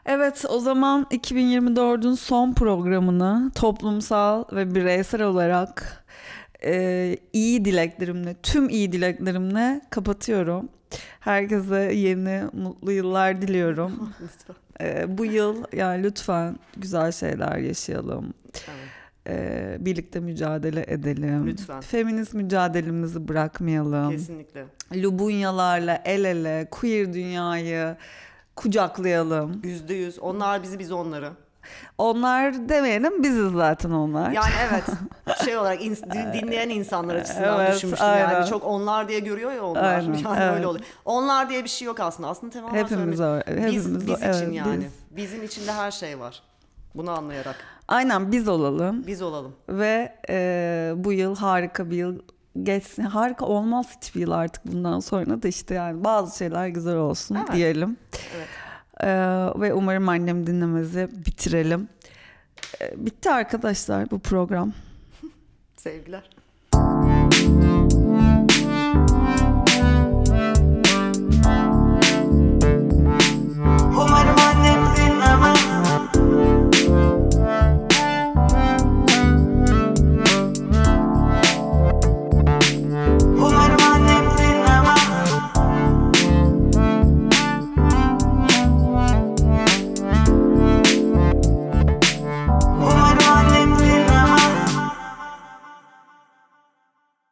[0.07, 6.05] Evet o zaman 2024'ün son programını toplumsal ve bireysel olarak
[6.65, 10.69] e, iyi dileklerimle, tüm iyi dileklerimle kapatıyorum.
[11.25, 13.93] Herkese yeni mutlu yıllar diliyorum.
[14.23, 14.57] Lütfen.
[14.81, 18.35] E, bu yıl yani lütfen güzel şeyler yaşayalım.
[18.55, 18.89] Evet.
[19.29, 21.47] E, birlikte mücadele edelim.
[21.47, 21.81] Lütfen.
[21.81, 24.11] Feminist mücadelemizi bırakmayalım.
[24.11, 24.65] Kesinlikle.
[24.95, 27.97] Lubunyalarla el ele queer dünyayı
[28.57, 29.61] kucaklayalım.
[29.65, 30.19] Yüzde yüz.
[30.19, 31.31] Onlar bizi biz onları.
[31.99, 34.31] Onlar demeyelim biziz zaten onlar.
[34.31, 34.85] Yani evet
[35.45, 38.31] şey olarak din- dinleyen insanlar açısından Evet, düşünmüştüm aynen.
[38.33, 40.55] yani çok onlar diye görüyor ya onlar Aynen, yani evet.
[40.55, 40.85] öyle oluyor.
[41.05, 43.63] Onlar diye bir şey yok aslında aslında tamamen hepimiz söylemek- o.
[43.63, 45.17] Hepimiz biz, biz için evet, yani biz.
[45.17, 46.43] bizim içinde her şey var
[46.95, 47.57] bunu anlayarak
[47.89, 49.53] Aynen biz olalım biz olalım.
[49.69, 52.19] ve e, bu yıl harika bir yıl
[52.63, 53.03] geçsin.
[53.03, 57.53] Harika olmaz hiçbir yıl artık bundan sonra da işte yani bazı şeyler güzel olsun Evet.
[57.53, 57.97] diyelim.
[58.37, 58.49] Evet.
[59.03, 59.09] E,
[59.61, 61.89] ve umarım annem dinlemezi bitirelim.
[62.81, 64.73] E, bitti arkadaşlar bu program.
[65.77, 66.42] Sevgiler.